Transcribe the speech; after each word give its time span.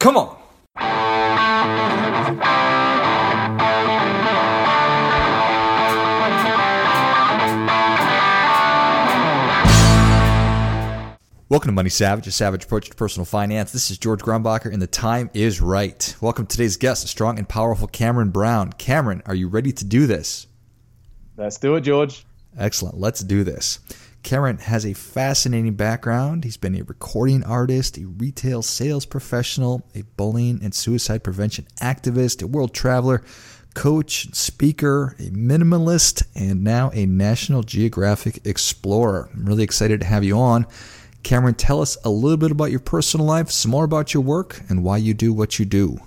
Come 0.00 0.16
on. 0.16 0.34
Welcome 11.50 11.68
to 11.68 11.72
Money 11.72 11.90
Savage, 11.90 12.26
a 12.26 12.30
savage 12.30 12.64
approach 12.64 12.88
to 12.88 12.96
personal 12.96 13.26
finance. 13.26 13.72
This 13.72 13.90
is 13.90 13.98
George 13.98 14.22
Grumbacher, 14.22 14.72
and 14.72 14.80
the 14.80 14.86
time 14.86 15.28
is 15.34 15.60
right. 15.60 16.16
Welcome 16.22 16.46
to 16.46 16.56
today's 16.56 16.78
guest, 16.78 17.06
strong 17.06 17.36
and 17.36 17.46
powerful 17.46 17.86
Cameron 17.86 18.30
Brown. 18.30 18.72
Cameron, 18.72 19.22
are 19.26 19.34
you 19.34 19.48
ready 19.48 19.70
to 19.70 19.84
do 19.84 20.06
this? 20.06 20.46
Let's 21.36 21.58
do 21.58 21.76
it, 21.76 21.82
George. 21.82 22.24
Excellent. 22.56 22.98
Let's 22.98 23.20
do 23.20 23.44
this. 23.44 23.80
Cameron 24.22 24.58
has 24.58 24.84
a 24.84 24.92
fascinating 24.92 25.74
background. 25.74 26.44
He's 26.44 26.58
been 26.58 26.74
a 26.74 26.82
recording 26.82 27.42
artist, 27.42 27.96
a 27.96 28.06
retail 28.06 28.62
sales 28.62 29.06
professional, 29.06 29.82
a 29.94 30.02
bullying 30.02 30.60
and 30.62 30.74
suicide 30.74 31.24
prevention 31.24 31.66
activist, 31.80 32.42
a 32.42 32.46
world 32.46 32.74
traveler, 32.74 33.22
coach, 33.74 34.34
speaker, 34.34 35.16
a 35.18 35.30
minimalist, 35.30 36.22
and 36.34 36.62
now 36.62 36.90
a 36.92 37.06
National 37.06 37.62
Geographic 37.62 38.46
explorer. 38.46 39.30
I'm 39.32 39.46
really 39.46 39.64
excited 39.64 40.00
to 40.00 40.06
have 40.06 40.22
you 40.22 40.38
on. 40.38 40.66
Cameron, 41.22 41.54
tell 41.54 41.80
us 41.80 41.96
a 42.04 42.10
little 42.10 42.36
bit 42.36 42.50
about 42.50 42.70
your 42.70 42.80
personal 42.80 43.26
life, 43.26 43.50
some 43.50 43.70
more 43.70 43.84
about 43.84 44.12
your 44.12 44.22
work, 44.22 44.60
and 44.68 44.84
why 44.84 44.98
you 44.98 45.14
do 45.14 45.32
what 45.32 45.58
you 45.58 45.64
do. 45.64 45.98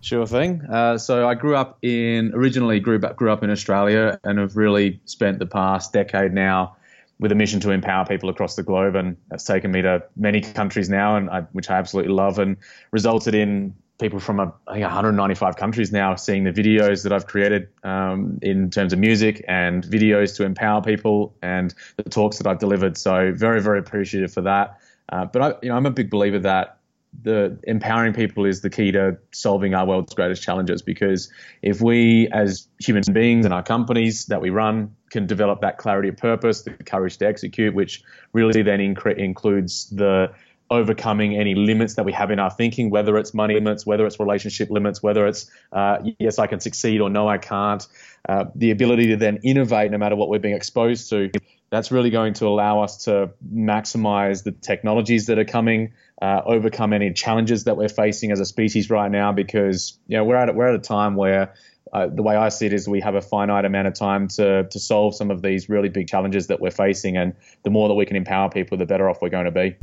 Sure 0.00 0.26
thing. 0.26 0.62
Uh, 0.62 0.96
so 0.96 1.28
I 1.28 1.34
grew 1.34 1.56
up 1.56 1.78
in 1.82 2.32
originally 2.34 2.80
grew 2.80 2.98
up 2.98 3.16
grew 3.16 3.30
up 3.30 3.42
in 3.42 3.50
Australia 3.50 4.18
and 4.24 4.38
have 4.38 4.56
really 4.56 5.00
spent 5.04 5.38
the 5.38 5.46
past 5.46 5.92
decade 5.92 6.32
now 6.32 6.76
with 7.20 7.30
a 7.30 7.34
mission 7.34 7.60
to 7.60 7.70
empower 7.70 8.06
people 8.06 8.30
across 8.30 8.56
the 8.56 8.62
globe, 8.62 8.96
and 8.96 9.16
that's 9.28 9.44
taken 9.44 9.70
me 9.70 9.82
to 9.82 10.02
many 10.16 10.40
countries 10.40 10.88
now, 10.88 11.16
and 11.16 11.30
I, 11.30 11.42
which 11.52 11.70
I 11.70 11.76
absolutely 11.76 12.12
love, 12.12 12.38
and 12.38 12.56
resulted 12.90 13.34
in 13.34 13.74
people 14.00 14.18
from 14.18 14.40
I 14.40 14.46
think 14.72 14.82
195 14.82 15.56
countries 15.56 15.92
now 15.92 16.14
seeing 16.14 16.44
the 16.44 16.52
videos 16.52 17.02
that 17.02 17.12
I've 17.12 17.26
created 17.26 17.68
um, 17.84 18.38
in 18.40 18.70
terms 18.70 18.94
of 18.94 18.98
music 18.98 19.44
and 19.46 19.84
videos 19.84 20.34
to 20.36 20.44
empower 20.44 20.80
people 20.80 21.36
and 21.42 21.74
the 21.98 22.04
talks 22.04 22.38
that 22.38 22.46
I've 22.46 22.58
delivered. 22.58 22.96
So 22.96 23.32
very, 23.36 23.60
very 23.60 23.78
appreciative 23.78 24.32
for 24.32 24.40
that. 24.40 24.80
Uh, 25.10 25.26
but 25.26 25.42
I, 25.42 25.54
you 25.62 25.68
know, 25.68 25.76
I'm 25.76 25.84
a 25.84 25.90
big 25.90 26.08
believer 26.08 26.38
that 26.38 26.78
the 27.22 27.58
empowering 27.64 28.12
people 28.12 28.44
is 28.44 28.60
the 28.60 28.70
key 28.70 28.92
to 28.92 29.18
solving 29.32 29.74
our 29.74 29.86
world's 29.86 30.14
greatest 30.14 30.42
challenges 30.42 30.80
because 30.80 31.30
if 31.62 31.80
we 31.80 32.28
as 32.32 32.68
human 32.78 33.02
beings 33.12 33.44
and 33.44 33.52
our 33.52 33.62
companies 33.62 34.26
that 34.26 34.40
we 34.40 34.50
run 34.50 34.94
can 35.10 35.26
develop 35.26 35.60
that 35.60 35.76
clarity 35.76 36.08
of 36.08 36.16
purpose 36.16 36.62
the 36.62 36.70
courage 36.70 37.16
to 37.18 37.26
execute 37.26 37.74
which 37.74 38.02
really 38.32 38.62
then 38.62 38.78
inc- 38.78 39.18
includes 39.18 39.90
the 39.90 40.30
overcoming 40.70 41.36
any 41.36 41.54
limits 41.54 41.94
that 41.94 42.04
we 42.04 42.12
have 42.12 42.30
in 42.30 42.38
our 42.38 42.50
thinking, 42.50 42.90
whether 42.90 43.16
it's 43.18 43.34
money 43.34 43.54
limits, 43.54 43.84
whether 43.84 44.06
it's 44.06 44.20
relationship 44.20 44.70
limits, 44.70 45.02
whether 45.02 45.26
it's 45.26 45.50
uh, 45.72 45.98
yes, 46.18 46.38
I 46.38 46.46
can 46.46 46.60
succeed 46.60 47.00
or 47.00 47.10
no, 47.10 47.28
I 47.28 47.38
can't. 47.38 47.86
Uh, 48.28 48.44
the 48.54 48.70
ability 48.70 49.08
to 49.08 49.16
then 49.16 49.40
innovate 49.42 49.90
no 49.90 49.98
matter 49.98 50.14
what 50.14 50.28
we're 50.28 50.38
being 50.38 50.54
exposed 50.54 51.10
to, 51.10 51.30
that's 51.70 51.92
really 51.92 52.10
going 52.10 52.34
to 52.34 52.46
allow 52.46 52.82
us 52.82 53.04
to 53.04 53.30
maximize 53.52 54.42
the 54.42 54.52
technologies 54.52 55.26
that 55.26 55.38
are 55.38 55.44
coming, 55.44 55.92
uh, 56.20 56.42
overcome 56.44 56.92
any 56.92 57.12
challenges 57.12 57.64
that 57.64 57.76
we're 57.76 57.88
facing 57.88 58.32
as 58.32 58.40
a 58.40 58.44
species 58.44 58.90
right 58.90 59.10
now, 59.10 59.32
because 59.32 59.98
you 60.06 60.16
know 60.16 60.24
we're 60.24 60.36
at 60.36 60.54
we're 60.54 60.68
at 60.68 60.74
a 60.74 60.80
time 60.80 61.14
where 61.14 61.54
uh, 61.92 62.08
the 62.08 62.22
way 62.22 62.36
I 62.36 62.48
see 62.48 62.66
it 62.66 62.72
is 62.72 62.88
we 62.88 63.00
have 63.00 63.14
a 63.14 63.22
finite 63.22 63.64
amount 63.64 63.86
of 63.86 63.94
time 63.94 64.28
to 64.28 64.64
to 64.64 64.78
solve 64.80 65.14
some 65.14 65.30
of 65.30 65.42
these 65.42 65.68
really 65.68 65.88
big 65.88 66.08
challenges 66.08 66.48
that 66.48 66.60
we're 66.60 66.70
facing, 66.72 67.16
and 67.16 67.34
the 67.62 67.70
more 67.70 67.88
that 67.88 67.94
we 67.94 68.04
can 68.04 68.16
empower 68.16 68.50
people, 68.50 68.76
the 68.76 68.86
better 68.86 69.08
off 69.08 69.22
we're 69.22 69.28
going 69.28 69.46
to 69.46 69.50
be. 69.50 69.76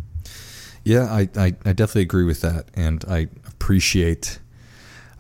Yeah, 0.84 1.04
I, 1.12 1.28
I, 1.36 1.46
I 1.66 1.74
definitely 1.74 2.04
agree 2.04 2.24
with 2.24 2.42
that, 2.42 2.66
and 2.76 3.04
I 3.10 3.28
appreciate 3.46 4.40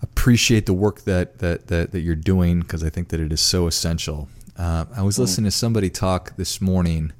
appreciate 0.01 0.65
the 0.65 0.73
work 0.73 1.01
that 1.01 1.39
that 1.39 1.67
that, 1.67 1.91
that 1.91 2.01
you're 2.01 2.15
doing 2.15 2.59
because 2.59 2.83
I 2.83 2.89
think 2.89 3.09
that 3.09 3.19
it 3.19 3.31
is 3.31 3.41
so 3.41 3.67
essential. 3.67 4.27
Uh, 4.57 4.85
I 4.95 5.03
was 5.03 5.17
mm. 5.17 5.19
listening 5.19 5.45
to 5.45 5.51
somebody 5.51 5.89
talk 5.89 6.35
this 6.35 6.59
morning 6.59 7.13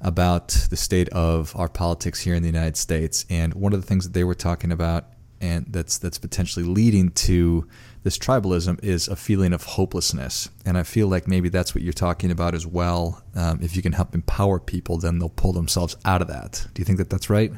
about 0.00 0.48
the 0.70 0.76
state 0.76 1.08
of 1.08 1.54
our 1.56 1.68
politics 1.68 2.20
here 2.20 2.34
in 2.34 2.42
the 2.42 2.48
United 2.48 2.76
States, 2.76 3.26
and 3.28 3.52
one 3.54 3.72
of 3.72 3.80
the 3.80 3.86
things 3.86 4.04
that 4.04 4.12
they 4.12 4.24
were 4.24 4.34
talking 4.34 4.70
about, 4.70 5.06
and 5.40 5.66
that's 5.70 5.98
that's 5.98 6.18
potentially 6.18 6.64
leading 6.64 7.10
to 7.10 7.66
this 8.04 8.16
tribalism, 8.16 8.82
is 8.82 9.08
a 9.08 9.16
feeling 9.16 9.52
of 9.52 9.64
hopelessness. 9.64 10.50
And 10.64 10.78
I 10.78 10.84
feel 10.84 11.08
like 11.08 11.26
maybe 11.26 11.48
that's 11.48 11.74
what 11.74 11.82
you're 11.82 11.92
talking 11.92 12.30
about 12.30 12.54
as 12.54 12.66
well. 12.66 13.24
Um, 13.34 13.58
if 13.60 13.74
you 13.74 13.82
can 13.82 13.92
help 13.92 14.14
empower 14.14 14.60
people, 14.60 14.98
then 14.98 15.18
they'll 15.18 15.28
pull 15.28 15.52
themselves 15.52 15.96
out 16.04 16.22
of 16.22 16.28
that. 16.28 16.68
Do 16.74 16.80
you 16.80 16.84
think 16.84 16.98
that 16.98 17.10
that's 17.10 17.28
right? 17.28 17.52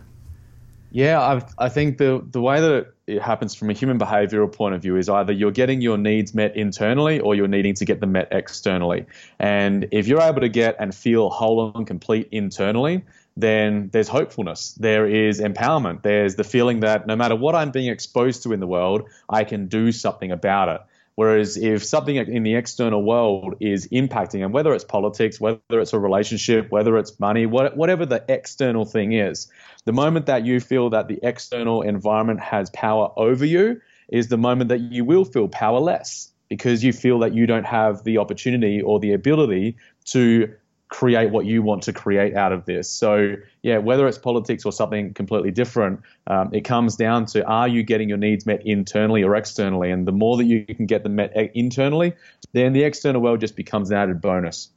Yeah, 0.93 1.21
I, 1.21 1.67
I 1.67 1.69
think 1.69 1.99
the 1.99 2.25
the 2.31 2.41
way 2.41 2.61
that 2.61 2.93
it 3.06 3.23
happens 3.23 3.55
from 3.55 3.71
a 3.71 3.73
human 3.73 3.99
behavioral 3.99 4.53
point 4.53 4.75
of 4.75 4.83
view 4.83 4.97
is 4.97 5.09
either 5.09 5.33
you're 5.33 5.53
getting 5.53 5.81
your 5.81 5.97
needs 5.97 6.34
met 6.34 6.56
internally 6.56 7.21
or 7.21 7.34
you're 7.34 7.49
needing 7.49 7.75
to 7.75 7.84
get 7.84 8.01
them 8.01 8.12
met 8.12 8.28
externally. 8.33 9.06
And 9.39 9.87
if 9.93 10.09
you're 10.09 10.21
able 10.21 10.41
to 10.41 10.49
get 10.49 10.77
and 10.81 10.95
feel 10.95 11.31
whole 11.31 11.73
and 11.77 11.87
complete 11.87 12.28
internally, 12.33 13.05
then 13.37 13.89
there's 13.93 14.09
hopefulness. 14.09 14.73
There 14.81 15.06
is 15.06 15.41
empowerment. 15.41 16.03
There's 16.03 16.34
the 16.34 16.45
feeling 16.45 16.81
that 16.81 17.07
no 17.07 17.15
matter 17.15 17.37
what 17.37 17.55
I'm 17.55 17.71
being 17.71 17.89
exposed 17.89 18.43
to 18.43 18.53
in 18.53 18.59
the 18.59 18.67
world, 18.67 19.09
I 19.28 19.45
can 19.45 19.69
do 19.69 19.93
something 19.93 20.33
about 20.33 20.69
it. 20.69 20.81
Whereas 21.21 21.59
if 21.59 21.85
something 21.85 22.17
in 22.17 22.45
the 22.45 22.55
external 22.55 23.05
world 23.05 23.57
is 23.61 23.87
impacting, 23.89 24.43
and 24.43 24.55
whether 24.55 24.73
it's 24.73 24.85
politics, 24.85 25.39
whether 25.39 25.61
it's 25.71 25.93
a 25.93 25.99
relationship, 25.99 26.71
whether 26.71 26.97
it's 26.97 27.21
money, 27.21 27.45
whatever 27.45 28.07
the 28.07 28.25
external 28.27 28.87
thing 28.87 29.13
is, 29.13 29.53
the 29.85 29.93
moment 29.93 30.25
that 30.25 30.47
you 30.47 30.61
feel 30.61 30.89
that 30.89 31.09
the 31.09 31.19
external 31.23 31.83
environment 31.83 32.41
has 32.41 32.71
power 32.71 33.13
over 33.19 33.45
you 33.45 33.83
is 34.09 34.29
the 34.29 34.39
moment 34.39 34.71
that 34.71 34.81
you 34.81 35.05
will 35.05 35.27
feel 35.27 35.47
powerless 35.47 36.33
because 36.49 36.83
you 36.83 36.95
feel 36.95 37.19
that 37.19 37.35
you 37.35 37.47
don't 37.47 37.67
have 37.67 38.03
the 38.03 38.17
opportunity 38.17 38.81
or 38.81 38.99
the 38.99 39.13
ability 39.13 39.77
to 40.07 40.55
create 40.91 41.31
what 41.31 41.47
you 41.47 41.62
want 41.62 41.84
to 41.84 41.93
create 41.93 42.37
out 42.37 42.53
of 42.53 42.67
this. 42.67 42.91
So, 42.91 43.37
yeah, 43.62 43.78
whether 43.78 44.06
it's 44.09 44.19
politics 44.19 44.65
or 44.65 44.73
something 44.73 45.15
completely 45.15 45.53
different, 45.53 46.01
um, 46.27 46.51
it 46.53 46.62
comes 46.62 46.97
down 46.97 47.27
to 47.27 47.47
are 47.47 47.69
you 47.69 47.83
getting 47.84 48.09
your 48.09 48.19
needs 48.19 48.45
met 48.45 48.67
internally 48.67 49.23
or 49.23 49.37
externally? 49.37 49.91
And 49.91 50.06
the 50.06 50.12
more 50.12 50.37
that 50.37 50.45
you 50.45 50.67
can 50.67 50.87
get 50.87 51.05
them 51.05 51.15
met 51.15 51.33
internally, 51.55 52.12
then 52.53 52.73
the 52.73 52.83
external 52.83 53.23
world 53.23 53.41
just 53.41 53.56
becomes 53.56 53.91
an 53.91 53.97
added 53.97 54.21
bonus. 54.21 54.69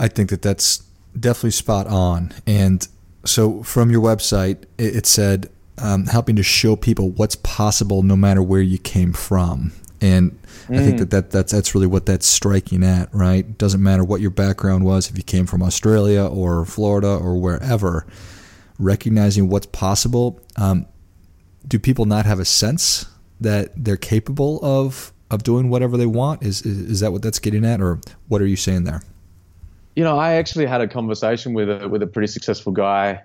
I 0.00 0.08
think 0.08 0.30
that 0.30 0.42
that's 0.42 0.78
definitely 1.18 1.52
spot 1.52 1.86
on. 1.86 2.32
And 2.44 2.86
so, 3.24 3.62
from 3.62 3.90
your 3.90 4.02
website, 4.02 4.64
it, 4.78 5.06
said 5.06 5.48
um, 5.78 6.06
helping 6.06 6.34
to 6.36 6.42
show 6.42 6.74
people 6.74 7.10
what's 7.10 7.36
possible 7.36 8.02
no 8.02 8.16
matter 8.16 8.42
where 8.42 8.60
you 8.60 8.78
came 8.78 9.12
from. 9.12 9.72
And 10.00 10.32
mm. 10.66 10.78
I 10.78 10.84
think 10.84 10.98
that, 10.98 11.06
mm. 11.06 11.10
that 11.10 11.30
that's 11.30 11.52
that's 11.52 11.74
really 11.74 11.86
what 11.86 12.06
that's 12.06 12.26
striking 12.26 12.82
at, 12.84 13.08
right? 13.14 13.56
Doesn't 13.56 13.82
matter 13.82 14.04
what 14.04 14.20
your 14.20 14.30
background 14.30 14.84
was, 14.84 15.10
if 15.10 15.16
you 15.16 15.22
came 15.22 15.46
from 15.46 15.62
Australia 15.62 16.24
or 16.24 16.64
Florida 16.64 17.08
or 17.08 17.36
wherever, 17.36 18.06
recognizing 18.78 19.48
what's 19.48 19.66
possible. 19.66 20.40
Um, 20.56 20.86
do 21.66 21.78
people 21.78 22.04
not 22.04 22.26
have 22.26 22.38
a 22.38 22.44
sense 22.44 23.06
that 23.40 23.72
they're 23.76 23.96
capable 23.96 24.60
of 24.62 25.12
of 25.30 25.42
doing 25.42 25.70
whatever 25.70 25.96
they 25.96 26.06
want? 26.06 26.42
Is, 26.42 26.62
is 26.62 26.78
is 26.90 27.00
that 27.00 27.12
what 27.12 27.22
that's 27.22 27.38
getting 27.38 27.64
at, 27.64 27.80
or 27.80 28.00
what 28.28 28.42
are 28.42 28.46
you 28.46 28.56
saying 28.56 28.84
there? 28.84 29.02
You 29.96 30.04
know, 30.04 30.18
I 30.18 30.34
actually 30.34 30.66
had 30.66 30.80
a 30.80 30.88
conversation 30.88 31.54
with 31.54 31.70
a 31.70 31.88
with 31.88 32.02
a 32.02 32.06
pretty 32.06 32.26
successful 32.26 32.72
guy 32.72 33.22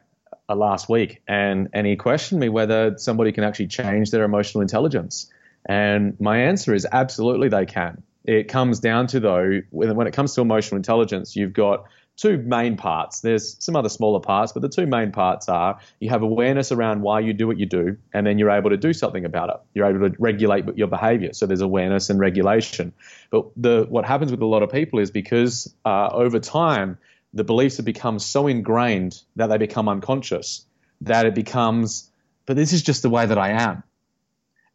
uh, 0.47 0.55
last 0.55 0.89
week, 0.89 1.21
and 1.27 1.69
and 1.73 1.87
he 1.87 1.95
questioned 1.95 2.39
me 2.39 2.49
whether 2.49 2.97
somebody 2.97 3.31
can 3.31 3.43
actually 3.43 3.67
change 3.67 4.11
their 4.11 4.23
emotional 4.23 4.61
intelligence. 4.61 5.29
And 5.67 6.19
my 6.19 6.43
answer 6.43 6.73
is 6.73 6.87
absolutely 6.91 7.49
they 7.49 7.65
can. 7.65 8.03
It 8.25 8.47
comes 8.47 8.79
down 8.79 9.07
to, 9.07 9.19
though, 9.19 9.61
when 9.71 10.07
it 10.07 10.13
comes 10.13 10.35
to 10.35 10.41
emotional 10.41 10.77
intelligence, 10.77 11.35
you've 11.35 11.53
got 11.53 11.85
two 12.19 12.37
main 12.37 12.75
parts. 12.75 13.21
There's 13.21 13.55
some 13.63 13.75
other 13.75 13.89
smaller 13.89 14.19
parts, 14.19 14.51
but 14.51 14.61
the 14.61 14.69
two 14.69 14.85
main 14.85 15.11
parts 15.11 15.47
are 15.47 15.79
you 15.99 16.09
have 16.09 16.21
awareness 16.21 16.71
around 16.71 17.01
why 17.01 17.21
you 17.21 17.33
do 17.33 17.47
what 17.47 17.57
you 17.57 17.65
do, 17.65 17.97
and 18.13 18.27
then 18.27 18.37
you're 18.37 18.51
able 18.51 18.71
to 18.71 18.77
do 18.77 18.93
something 18.93 19.23
about 19.25 19.49
it. 19.49 19.55
You're 19.73 19.85
able 19.87 20.09
to 20.09 20.15
regulate 20.19 20.65
your 20.77 20.87
behavior. 20.87 21.33
So 21.33 21.45
there's 21.45 21.61
awareness 21.61 22.09
and 22.09 22.19
regulation. 22.19 22.93
But 23.31 23.45
the 23.55 23.85
what 23.89 24.05
happens 24.05 24.31
with 24.31 24.41
a 24.41 24.45
lot 24.45 24.63
of 24.63 24.69
people 24.69 24.99
is 24.99 25.11
because 25.11 25.73
uh, 25.85 26.09
over 26.11 26.39
time, 26.39 26.97
the 27.33 27.43
beliefs 27.43 27.77
have 27.77 27.85
become 27.85 28.19
so 28.19 28.47
ingrained 28.47 29.21
that 29.35 29.47
they 29.47 29.57
become 29.57 29.87
unconscious, 29.87 30.65
that 31.01 31.25
it 31.25 31.35
becomes, 31.35 32.11
but 32.45 32.55
this 32.55 32.73
is 32.73 32.81
just 32.83 33.01
the 33.01 33.09
way 33.09 33.25
that 33.25 33.37
I 33.37 33.51
am. 33.51 33.83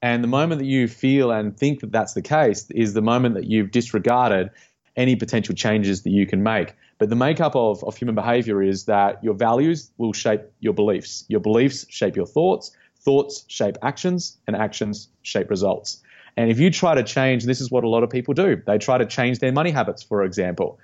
And 0.04 0.22
the 0.22 0.28
moment 0.28 0.58
that 0.58 0.66
you 0.66 0.86
feel 0.86 1.30
and 1.30 1.56
think 1.56 1.80
that 1.80 1.90
that's 1.90 2.12
the 2.12 2.20
case 2.20 2.70
is 2.72 2.92
the 2.92 3.00
moment 3.00 3.36
that 3.36 3.46
you've 3.46 3.70
disregarded 3.70 4.50
any 4.96 5.16
potential 5.16 5.54
changes 5.54 6.02
that 6.02 6.10
you 6.10 6.26
can 6.26 6.42
make. 6.42 6.74
But 6.98 7.08
the 7.08 7.16
makeup 7.16 7.56
of, 7.56 7.82
of 7.84 7.96
human 7.96 8.14
behavior 8.14 8.62
is 8.62 8.84
that 8.84 9.24
your 9.24 9.32
values 9.32 9.90
will 9.96 10.12
shape 10.12 10.42
your 10.60 10.74
beliefs. 10.74 11.24
Your 11.28 11.40
beliefs 11.40 11.86
shape 11.88 12.16
your 12.16 12.26
thoughts. 12.26 12.70
Thoughts 13.00 13.46
shape 13.48 13.78
actions, 13.80 14.36
and 14.46 14.54
actions 14.54 15.08
shape 15.22 15.48
results. 15.48 16.02
And 16.36 16.50
if 16.50 16.60
you 16.60 16.70
try 16.70 16.94
to 16.94 17.02
change, 17.02 17.44
this 17.44 17.62
is 17.62 17.70
what 17.70 17.82
a 17.82 17.88
lot 17.88 18.02
of 18.02 18.10
people 18.10 18.34
do. 18.34 18.60
They 18.66 18.76
try 18.76 18.98
to 18.98 19.06
change 19.06 19.38
their 19.38 19.52
money 19.52 19.70
habits, 19.70 20.02
for 20.02 20.22
example. 20.22 20.78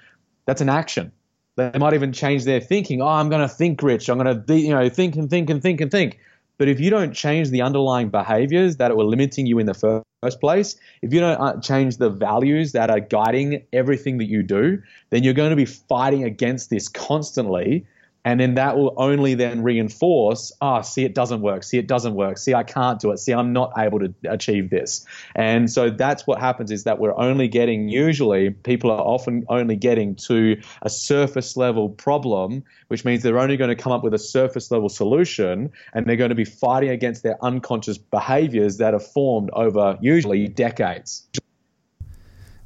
That's 0.47 0.63
an 0.63 0.71
action. 0.71 1.13
They 1.57 1.73
might 1.79 1.93
even 1.93 2.15
change 2.15 2.45
their 2.45 2.61
thinking. 2.61 3.03
Oh, 3.03 3.09
I'm 3.09 3.29
going 3.29 3.47
to 3.47 3.55
think 3.55 3.83
rich. 3.83 4.09
I'm 4.09 4.17
going 4.17 4.47
to, 4.47 4.59
you 4.59 4.71
know, 4.71 4.89
think 4.89 5.17
and 5.17 5.29
think 5.29 5.51
and 5.51 5.61
think 5.61 5.83
and 5.83 5.91
think 5.91 6.21
But 6.61 6.69
if 6.69 6.79
you 6.79 6.91
don't 6.91 7.15
change 7.15 7.49
the 7.49 7.63
underlying 7.63 8.11
behaviors 8.11 8.77
that 8.77 8.95
were 8.95 9.05
limiting 9.05 9.47
you 9.47 9.59
in 9.59 9.65
the 9.65 9.73
first 9.73 10.41
place, 10.43 10.77
if 11.01 11.11
you 11.11 11.19
don't 11.19 11.41
uh, 11.41 11.59
change 11.63 11.97
the 11.97 12.11
values 12.11 12.73
that 12.73 12.91
are 12.91 13.01
guiding 13.01 13.65
everything 13.73 14.19
that 14.19 14.27
you 14.27 14.43
do, 14.43 14.83
then 15.09 15.23
you're 15.23 15.33
going 15.33 15.49
to 15.49 15.57
be 15.57 15.65
fighting 15.65 16.23
against 16.23 16.69
this 16.69 16.87
constantly 16.87 17.87
and 18.25 18.39
then 18.39 18.55
that 18.55 18.77
will 18.77 18.93
only 18.99 19.35
then 19.35 19.63
reinforce, 19.63 20.53
ah, 20.61 20.79
oh, 20.79 20.83
see, 20.83 21.05
it 21.05 21.15
doesn't 21.15 21.41
work. 21.41 21.65
See, 21.65 21.79
it 21.79 21.87
doesn't 21.87 22.15
work. 22.15 22.37
See, 22.37 22.53
I 22.53 22.63
can't 22.63 23.01
do 23.01 23.13
it. 23.13 23.19
See, 23.19 23.33
I'm 23.33 23.53
not 23.53 23.73
able 23.79 23.99
to 24.01 24.13
achieve 24.29 24.69
this. 24.69 25.07
And 25.35 25.71
so 25.71 25.89
that's 25.89 26.27
what 26.27 26.39
happens 26.39 26.71
is 26.71 26.85
that 26.85 26.99
we're 26.99 27.17
only 27.19 27.49
getting, 27.49 27.89
usually, 27.89 28.51
people 28.51 28.91
are 28.91 29.01
often 29.01 29.45
only 29.49 29.75
getting 29.75 30.15
to 30.17 30.61
a 30.83 30.91
surface 30.91 31.57
level 31.57 31.89
problem, 31.89 32.63
which 32.89 33.07
means 33.07 33.23
they're 33.23 33.39
only 33.39 33.57
going 33.57 33.75
to 33.75 33.83
come 33.83 33.93
up 33.93 34.05
with 34.05 34.13
a 34.13 34.19
surface 34.19 34.71
level 34.71 34.91
solution 34.91 35.71
and 35.95 36.07
they're 36.07 36.17
going 36.17 36.29
to 36.29 36.35
be 36.35 36.45
fighting 36.45 36.91
against 36.91 37.23
their 37.23 37.43
unconscious 37.43 37.97
behaviors 37.97 38.77
that 38.77 38.93
are 38.93 39.01
formed 39.01 39.49
over 39.55 39.97
usually 40.03 40.47
decades. 40.47 41.27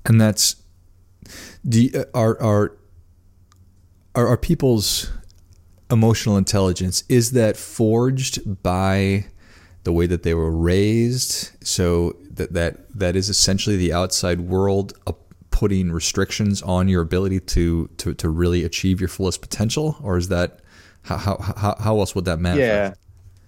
And 0.05 0.21
that's, 0.21 0.57
you, 1.63 2.05
are, 2.13 2.41
are, 2.43 2.77
are, 4.17 4.27
are 4.27 4.37
people's 4.37 5.11
emotional 5.91 6.37
intelligence 6.37 7.05
is 7.09 7.33
that 7.33 7.57
forged 7.57 8.63
by 8.63 9.27
the 9.85 9.93
way 9.93 10.07
that 10.07 10.23
they 10.23 10.35
were 10.35 10.51
raised. 10.51 11.51
So 11.67 12.17
that 12.31 12.53
that 12.55 12.99
that 12.99 13.17
is 13.17 13.29
essentially 13.29 13.77
the 13.77 13.93
outside 13.93 14.41
world 14.41 14.95
uh, 15.07 15.13
putting 15.51 15.93
restrictions 15.93 16.63
on 16.63 16.89
your 16.89 17.03
ability 17.03 17.41
to 17.41 17.89
to 17.99 18.15
to 18.15 18.29
really 18.29 18.65
achieve 18.65 19.01
your 19.01 19.09
fullest 19.09 19.41
potential 19.41 19.97
or 20.03 20.17
is 20.17 20.29
that 20.29 20.61
how 21.03 21.37
how 21.39 21.77
how 21.79 21.99
else 22.01 22.15
would 22.15 22.25
that 22.25 22.39
manifest? 22.41 22.69
Yeah. 22.69 22.95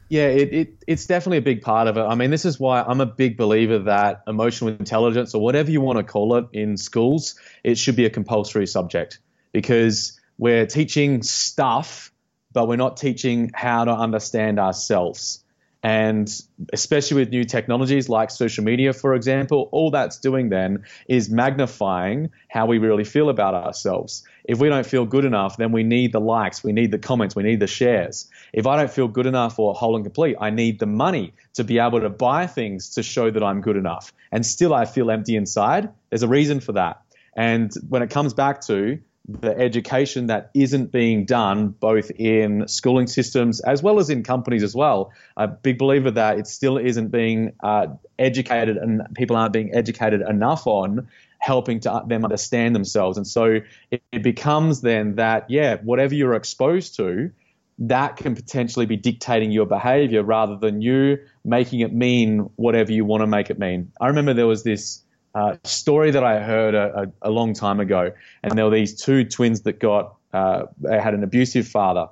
Yeah, 0.09 0.29
it, 0.29 0.55
it, 0.55 0.85
it's 0.87 1.05
definitely 1.05 1.39
a 1.39 1.43
big 1.43 1.63
part 1.63 1.89
of 1.89 1.97
it. 1.97 2.03
I 2.03 2.15
mean, 2.15 2.31
this 2.31 2.45
is 2.45 2.61
why 2.61 2.81
I'm 2.83 3.01
a 3.01 3.07
big 3.07 3.37
believer 3.37 3.81
that 3.81 4.23
emotional 4.29 4.71
intelligence, 4.71 5.35
or 5.35 5.43
whatever 5.43 5.69
you 5.69 5.81
want 5.81 5.99
to 5.99 6.05
call 6.05 6.37
it 6.37 6.45
in 6.53 6.77
schools, 6.77 7.35
it 7.65 7.77
should 7.77 7.97
be 7.97 8.05
a 8.05 8.11
compulsory 8.11 8.69
subject. 8.69 9.19
Because 9.51 10.17
we're 10.39 10.65
teaching 10.65 11.25
stuff 11.25 12.13
but 12.57 12.69
we're 12.69 12.77
not 12.77 12.97
teaching 12.97 13.51
how 13.53 13.85
to 13.85 13.91
understand 13.91 14.59
ourselves. 14.59 15.45
And 15.83 16.27
especially 16.73 17.19
with 17.19 17.29
new 17.29 17.45
technologies 17.45 18.09
like 18.09 18.31
social 18.31 18.65
media, 18.65 18.95
for 18.95 19.15
example, 19.15 19.69
all 19.73 19.91
that's 19.91 20.17
doing 20.17 20.49
then 20.49 20.85
is 21.07 21.29
magnifying 21.29 22.31
how 22.49 22.65
we 22.65 22.79
really 22.79 23.05
feel 23.05 23.29
about 23.29 23.53
ourselves. 23.53 24.25
If 24.47 24.59
we 24.59 24.71
don't 24.71 24.87
feel 24.87 25.05
good 25.05 25.27
enough, 25.27 25.59
then 25.59 25.71
we 25.71 25.83
need 25.83 26.13
the 26.13 26.19
likes, 26.19 26.65
we 26.65 26.73
need 26.73 26.93
the 26.93 26.99
comments, 26.99 27.37
we 27.37 27.43
need 27.43 27.61
the 27.61 27.67
shares. 27.67 28.27
If 28.55 28.67
I 28.67 28.77
don't 28.77 28.91
feel 28.91 29.07
good 29.07 29.27
enough 29.27 29.59
or 29.59 29.75
whole 29.75 29.95
and 29.95 30.05
complete, 30.07 30.37
I 30.41 30.49
need 30.49 30.79
the 30.79 30.87
money 30.87 31.35
to 31.57 31.63
be 31.63 31.79
able 31.79 32.01
to 32.01 32.09
buy 32.09 32.47
things 32.47 32.95
to 32.95 33.03
show 33.03 33.31
that 33.31 33.43
I'm 33.43 33.61
good 33.61 33.77
enough. 33.77 34.15
And 34.33 34.47
still 34.47 34.73
I 34.73 34.87
feel 34.87 35.11
empty 35.11 35.37
inside. 35.37 35.91
There's 36.09 36.23
a 36.23 36.29
reason 36.29 36.61
for 36.61 36.73
that. 36.73 37.03
And 37.37 37.71
when 37.91 38.01
it 38.01 38.09
comes 38.09 38.33
back 38.33 38.63
to 38.63 38.99
the 39.29 39.57
education 39.59 40.29
that 40.29 40.51
isn't 40.55 40.93
being 40.93 41.25
done 41.25 41.69
both 41.69 42.11
in 42.13 42.69
schooling 42.69 43.09
systems 43.09 43.61
as 43.61 43.83
well 43.83 43.99
as 43.99 44.09
in 44.09 44.23
companies 44.23 44.63
as 44.63 44.75
well. 44.75 45.13
A 45.37 45.49
big 45.49 45.79
believer 45.79 46.11
that 46.13 46.39
it 46.39 46.47
still 46.47 46.79
isn't 46.79 47.09
being 47.09 47.53
uh, 47.63 47.89
educated 48.19 48.77
and 48.77 49.03
people 49.15 49.37
aren't 49.37 49.53
being 49.53 49.75
educated 49.75 50.21
enough 50.21 50.67
on 50.67 51.09
helping 51.39 51.81
to 51.81 52.03
them 52.07 52.25
understand 52.25 52.75
themselves. 52.75 53.17
And 53.17 53.27
so 53.27 53.61
it, 53.91 54.03
it 54.13 54.23
becomes 54.23 54.81
then 54.81 55.17
that, 55.17 55.51
yeah, 55.51 55.77
whatever 55.77 56.15
you're 56.15 56.35
exposed 56.35 56.97
to, 56.97 57.31
that 57.79 58.17
can 58.17 58.35
potentially 58.35 58.87
be 58.87 58.97
dictating 58.97 59.51
your 59.51 59.67
behavior 59.67 60.23
rather 60.23 60.57
than 60.57 60.81
you 60.81 61.19
making 61.45 61.81
it 61.81 61.93
mean 61.93 62.51
whatever 62.57 62.93
you 62.93 63.05
want 63.05 63.23
to 63.23 63.27
make 63.27 63.51
it 63.51 63.59
mean. 63.59 63.93
I 64.01 64.07
remember 64.07 64.35
there 64.35 64.47
was 64.47 64.63
this 64.63 65.03
uh, 65.37 65.59
story 65.65 66.13
that 66.13 66.25
I 66.25 66.41
heard 66.41 66.75
a, 66.75 67.11
a, 67.23 67.29
a, 67.29 67.31
long 67.31 67.53
time 67.53 67.79
ago, 67.79 68.13
and 68.43 68.57
there 68.57 68.65
were 68.65 68.71
these 68.71 68.99
two 68.99 69.23
twins 69.27 69.61
that 69.63 69.79
got 69.79 70.17
uh, 70.33 70.63
they 70.81 70.99
had 70.99 71.13
an 71.13 71.23
abusive 71.23 71.69
father, 71.69 72.09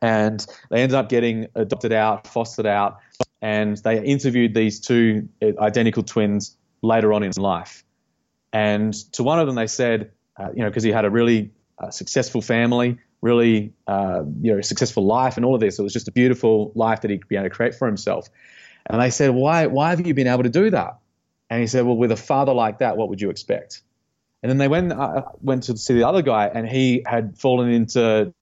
and 0.00 0.46
they 0.70 0.80
ended 0.80 0.94
up 0.94 1.08
getting 1.08 1.48
adopted 1.56 1.92
out, 1.92 2.28
fostered 2.28 2.66
out, 2.66 3.00
and 3.42 3.76
they 3.78 4.00
interviewed 4.04 4.54
these 4.54 4.78
two 4.78 5.28
identical 5.42 6.04
twins 6.04 6.56
later 6.80 7.12
on 7.12 7.24
in 7.24 7.32
life, 7.32 7.82
and 8.52 8.94
to 9.14 9.24
one 9.24 9.40
of 9.40 9.48
them 9.48 9.56
they 9.56 9.66
said, 9.66 10.12
uh, 10.38 10.50
you 10.54 10.62
know, 10.62 10.68
because 10.68 10.84
he 10.84 10.92
had 10.92 11.04
a 11.04 11.10
really 11.10 11.50
uh, 11.80 11.90
successful 11.90 12.40
family, 12.40 12.98
really 13.20 13.72
uh, 13.88 14.22
you 14.40 14.54
know 14.54 14.60
successful 14.60 15.04
life, 15.04 15.36
and 15.36 15.44
all 15.44 15.56
of 15.56 15.60
this, 15.60 15.80
it 15.80 15.82
was 15.82 15.92
just 15.92 16.06
a 16.06 16.12
beautiful 16.12 16.70
life 16.76 17.00
that 17.00 17.10
he 17.10 17.18
could 17.18 17.28
be 17.28 17.34
able 17.34 17.46
to 17.46 17.50
create 17.50 17.74
for 17.74 17.88
himself, 17.88 18.28
and 18.86 19.02
they 19.02 19.10
said, 19.10 19.32
why 19.32 19.66
why 19.66 19.90
have 19.90 20.06
you 20.06 20.14
been 20.14 20.28
able 20.28 20.44
to 20.44 20.48
do 20.48 20.70
that? 20.70 20.98
And 21.50 21.60
he 21.60 21.66
said, 21.66 21.84
Well, 21.84 21.96
with 21.96 22.12
a 22.12 22.16
father 22.16 22.52
like 22.52 22.78
that, 22.78 22.96
what 22.96 23.08
would 23.08 23.20
you 23.20 23.30
expect? 23.30 23.82
And 24.42 24.50
then 24.50 24.58
they 24.58 24.68
went, 24.68 24.92
uh, 24.92 25.22
went 25.40 25.64
to 25.64 25.76
see 25.76 25.94
the 25.94 26.06
other 26.06 26.20
guy, 26.20 26.48
and 26.48 26.68
he 26.68 27.02
had 27.06 27.38
fallen 27.38 27.70
into 27.70 28.34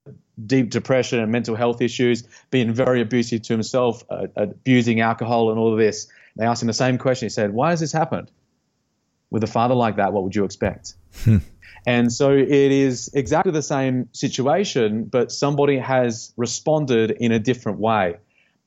deep 0.45 0.71
depression 0.71 1.21
and 1.21 1.31
mental 1.31 1.55
health 1.55 1.81
issues, 1.81 2.25
being 2.51 2.73
very 2.73 3.01
abusive 3.01 3.43
to 3.43 3.53
himself, 3.53 4.03
uh, 4.11 4.27
abusing 4.35 5.01
alcohol 5.01 5.51
and 5.51 5.61
all 5.61 5.73
of 5.73 5.79
this. 5.79 6.09
They 6.37 6.45
asked 6.45 6.63
him 6.63 6.67
the 6.67 6.73
same 6.73 6.99
question. 6.99 7.27
He 7.27 7.31
said, 7.31 7.53
Why 7.53 7.71
has 7.71 7.81
this 7.81 7.93
happened? 7.93 8.31
With 9.31 9.45
a 9.45 9.47
father 9.47 9.75
like 9.75 9.97
that, 9.97 10.13
what 10.13 10.25
would 10.25 10.35
you 10.35 10.45
expect? 10.45 10.95
Hmm. 11.25 11.39
and 11.87 12.13
so 12.13 12.33
it 12.33 12.49
is 12.51 13.11
exactly 13.15 13.53
the 13.53 13.63
same 13.63 14.09
situation, 14.13 15.05
but 15.05 15.31
somebody 15.31 15.79
has 15.79 16.33
responded 16.37 17.13
in 17.13 17.33
a 17.33 17.39
different 17.39 17.79
way. 17.79 18.17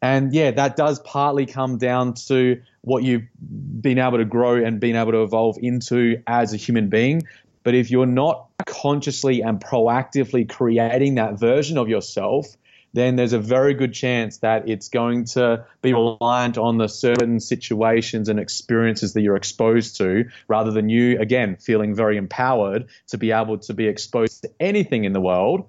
And 0.01 0.33
yeah, 0.33 0.51
that 0.51 0.75
does 0.75 0.99
partly 0.99 1.45
come 1.45 1.77
down 1.77 2.13
to 2.27 2.61
what 2.81 3.03
you've 3.03 3.27
been 3.39 3.97
able 3.97 4.17
to 4.17 4.25
grow 4.25 4.63
and 4.63 4.79
been 4.79 4.95
able 4.95 5.13
to 5.13 5.23
evolve 5.23 5.57
into 5.61 6.21
as 6.27 6.53
a 6.53 6.57
human 6.57 6.89
being. 6.89 7.23
But 7.63 7.73
if 7.73 7.89
you're 7.89 8.05
not 8.05 8.47
consciously 8.65 9.41
and 9.41 9.59
proactively 9.59 10.47
creating 10.47 11.15
that 11.15 11.39
version 11.39 11.77
of 11.77 11.89
yourself, 11.89 12.45
then 12.93 13.17
there's 13.17 13.33
a 13.33 13.39
very 13.39 13.73
good 13.73 13.93
chance 13.93 14.37
that 14.37 14.69
it's 14.69 14.87
going 14.87 15.25
to 15.25 15.65
be 15.81 15.91
reliant 15.93 16.57
on 16.57 16.77
the 16.77 16.87
certain 16.87 17.41
situations 17.41 18.29
and 18.29 18.39
experiences 18.39 19.13
that 19.13 19.21
you're 19.21 19.35
exposed 19.35 19.97
to 19.97 20.25
rather 20.47 20.71
than 20.71 20.87
you, 20.87 21.19
again, 21.19 21.57
feeling 21.57 21.93
very 21.93 22.15
empowered 22.15 22.85
to 23.07 23.17
be 23.17 23.31
able 23.31 23.57
to 23.57 23.73
be 23.73 23.87
exposed 23.87 24.43
to 24.43 24.49
anything 24.61 25.03
in 25.03 25.11
the 25.11 25.19
world 25.19 25.67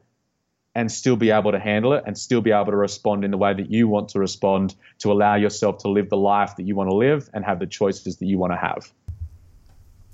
and 0.77 0.93
still 0.93 1.17
be 1.17 1.31
able 1.31 1.51
to 1.53 1.59
handle 1.59 1.95
it 1.95 2.05
and 2.07 2.19
still 2.19 2.43
be 2.43 2.53
able 2.53 2.67
to 2.67 2.77
respond 2.77 3.25
in 3.25 3.31
the 3.31 3.39
way 3.39 3.55
that 3.55 3.71
you 3.71 3.89
want 3.89 4.11
to 4.11 4.19
respond 4.19 4.75
to 4.99 5.11
allow 5.11 5.35
yourself 5.35 5.79
to 5.79 5.89
live 5.89 6.11
the 6.11 6.19
life 6.19 6.55
that 6.57 6.65
you 6.65 6.77
want 6.77 6.91
to 6.91 6.95
live 6.95 7.31
and 7.33 7.47
have 7.47 7.59
the 7.59 7.67
choices 7.67 8.19
that 8.19 8.27
you 8.27 8.37
want 8.37 8.53
to 8.53 8.59
have. 8.59 8.93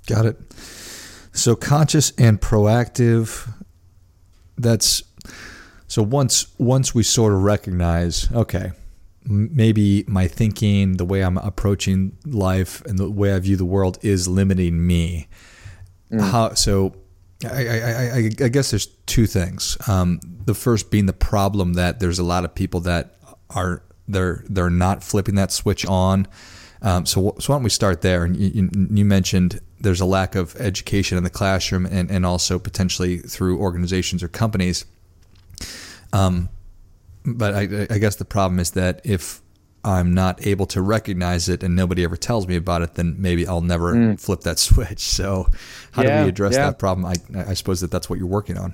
Got 0.07 0.25
it. 0.25 0.53
So 1.33 1.57
conscious 1.57 2.13
and 2.17 2.39
proactive 2.39 3.53
that's 4.57 5.03
so 5.87 6.01
once 6.01 6.47
once 6.57 6.95
we 6.95 7.03
sort 7.03 7.33
of 7.33 7.41
recognize 7.41 8.31
okay 8.31 8.71
maybe 9.25 10.05
my 10.07 10.27
thinking 10.27 10.97
the 10.97 11.05
way 11.05 11.21
i'm 11.21 11.39
approaching 11.39 12.15
life 12.23 12.85
and 12.85 12.99
the 12.99 13.09
way 13.09 13.33
i 13.33 13.39
view 13.39 13.55
the 13.55 13.65
world 13.65 13.97
is 14.03 14.27
limiting 14.27 14.85
me 14.85 15.27
mm. 16.11 16.21
how 16.21 16.53
so 16.53 16.93
I, 17.45 17.67
I, 17.67 18.17
I, 18.17 18.29
I, 18.45 18.47
guess 18.49 18.71
there's 18.71 18.87
two 19.05 19.25
things. 19.25 19.77
Um, 19.87 20.19
the 20.45 20.53
first 20.53 20.91
being 20.91 21.05
the 21.05 21.13
problem 21.13 21.73
that 21.73 21.99
there's 21.99 22.19
a 22.19 22.23
lot 22.23 22.45
of 22.45 22.53
people 22.53 22.79
that 22.81 23.15
are 23.49 23.83
they're 24.07 24.43
they're 24.49 24.69
not 24.69 25.03
flipping 25.03 25.35
that 25.35 25.51
switch 25.51 25.85
on. 25.85 26.27
Um, 26.81 27.05
so 27.05 27.35
so 27.39 27.53
why 27.53 27.57
don't 27.57 27.63
we 27.63 27.69
start 27.69 28.01
there? 28.01 28.25
And 28.25 28.35
you, 28.35 28.69
you, 28.73 29.05
mentioned 29.05 29.61
there's 29.79 30.01
a 30.01 30.05
lack 30.05 30.35
of 30.35 30.55
education 30.57 31.17
in 31.17 31.23
the 31.23 31.29
classroom 31.29 31.85
and, 31.85 32.11
and 32.11 32.25
also 32.25 32.59
potentially 32.59 33.19
through 33.19 33.59
organizations 33.59 34.21
or 34.21 34.27
companies. 34.27 34.83
Um, 36.11 36.49
but 37.25 37.53
I, 37.53 37.87
I 37.89 37.97
guess 37.99 38.17
the 38.17 38.25
problem 38.25 38.59
is 38.59 38.71
that 38.71 38.99
if 39.05 39.41
I'm 39.85 40.13
not 40.13 40.45
able 40.47 40.65
to 40.67 40.81
recognize 40.81 41.49
it 41.49 41.63
and 41.63 41.75
nobody 41.75 42.03
ever 42.03 42.15
tells 42.15 42.47
me 42.47 42.55
about 42.55 42.81
it, 42.81 42.93
then 42.93 43.15
maybe 43.19 43.45
I'll 43.47 43.61
never 43.61 43.93
mm. 43.93 44.19
flip 44.19 44.41
that 44.41 44.59
switch. 44.69 44.99
So, 44.99 45.47
how 45.91 46.03
yeah, 46.03 46.19
do 46.19 46.23
we 46.23 46.29
address 46.29 46.53
yeah. 46.53 46.67
that 46.67 46.79
problem? 46.79 47.05
I, 47.05 47.15
I 47.49 47.53
suppose 47.53 47.81
that 47.81 47.91
that's 47.91 48.09
what 48.09 48.19
you're 48.19 48.27
working 48.27 48.57
on. 48.57 48.73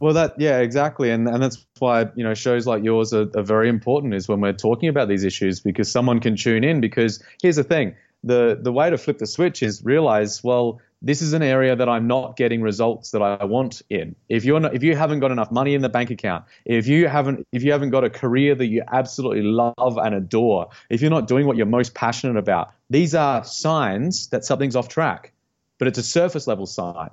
Well, 0.00 0.12
that 0.14 0.34
yeah, 0.38 0.58
exactly, 0.58 1.10
and 1.10 1.26
and 1.28 1.42
that's 1.42 1.64
why 1.78 2.08
you 2.14 2.24
know 2.24 2.34
shows 2.34 2.66
like 2.66 2.84
yours 2.84 3.14
are, 3.14 3.26
are 3.34 3.42
very 3.42 3.68
important. 3.68 4.12
Is 4.12 4.28
when 4.28 4.40
we're 4.40 4.52
talking 4.52 4.88
about 4.88 5.08
these 5.08 5.24
issues 5.24 5.60
because 5.60 5.90
someone 5.90 6.20
can 6.20 6.36
tune 6.36 6.62
in. 6.62 6.80
Because 6.80 7.22
here's 7.40 7.56
the 7.56 7.64
thing: 7.64 7.94
the 8.22 8.58
the 8.60 8.72
way 8.72 8.90
to 8.90 8.98
flip 8.98 9.18
the 9.18 9.26
switch 9.26 9.62
is 9.62 9.82
realize 9.84 10.44
well 10.44 10.80
this 11.04 11.20
is 11.20 11.34
an 11.34 11.42
area 11.42 11.76
that 11.76 11.86
I'm 11.86 12.06
not 12.06 12.34
getting 12.34 12.62
results 12.62 13.10
that 13.10 13.20
I 13.20 13.44
want 13.44 13.82
in. 13.90 14.16
If 14.30 14.46
you're 14.46 14.58
not, 14.58 14.74
if 14.74 14.82
you 14.82 14.96
haven't 14.96 15.20
got 15.20 15.30
enough 15.30 15.52
money 15.52 15.74
in 15.74 15.82
the 15.82 15.90
bank 15.90 16.10
account, 16.10 16.46
if 16.64 16.86
you 16.86 17.08
haven't 17.08 17.46
if 17.52 17.62
you 17.62 17.72
haven't 17.72 17.90
got 17.90 18.04
a 18.04 18.10
career 18.10 18.54
that 18.54 18.66
you 18.66 18.82
absolutely 18.90 19.42
love 19.42 19.98
and 19.98 20.14
adore, 20.14 20.68
if 20.88 21.02
you're 21.02 21.10
not 21.10 21.28
doing 21.28 21.46
what 21.46 21.58
you're 21.58 21.66
most 21.66 21.94
passionate 21.94 22.38
about, 22.38 22.72
these 22.88 23.14
are 23.14 23.44
signs 23.44 24.28
that 24.28 24.46
something's 24.46 24.76
off 24.76 24.88
track. 24.88 25.32
But 25.78 25.88
it's 25.88 25.98
a 25.98 26.02
surface 26.02 26.46
level 26.46 26.64
sign. 26.64 27.10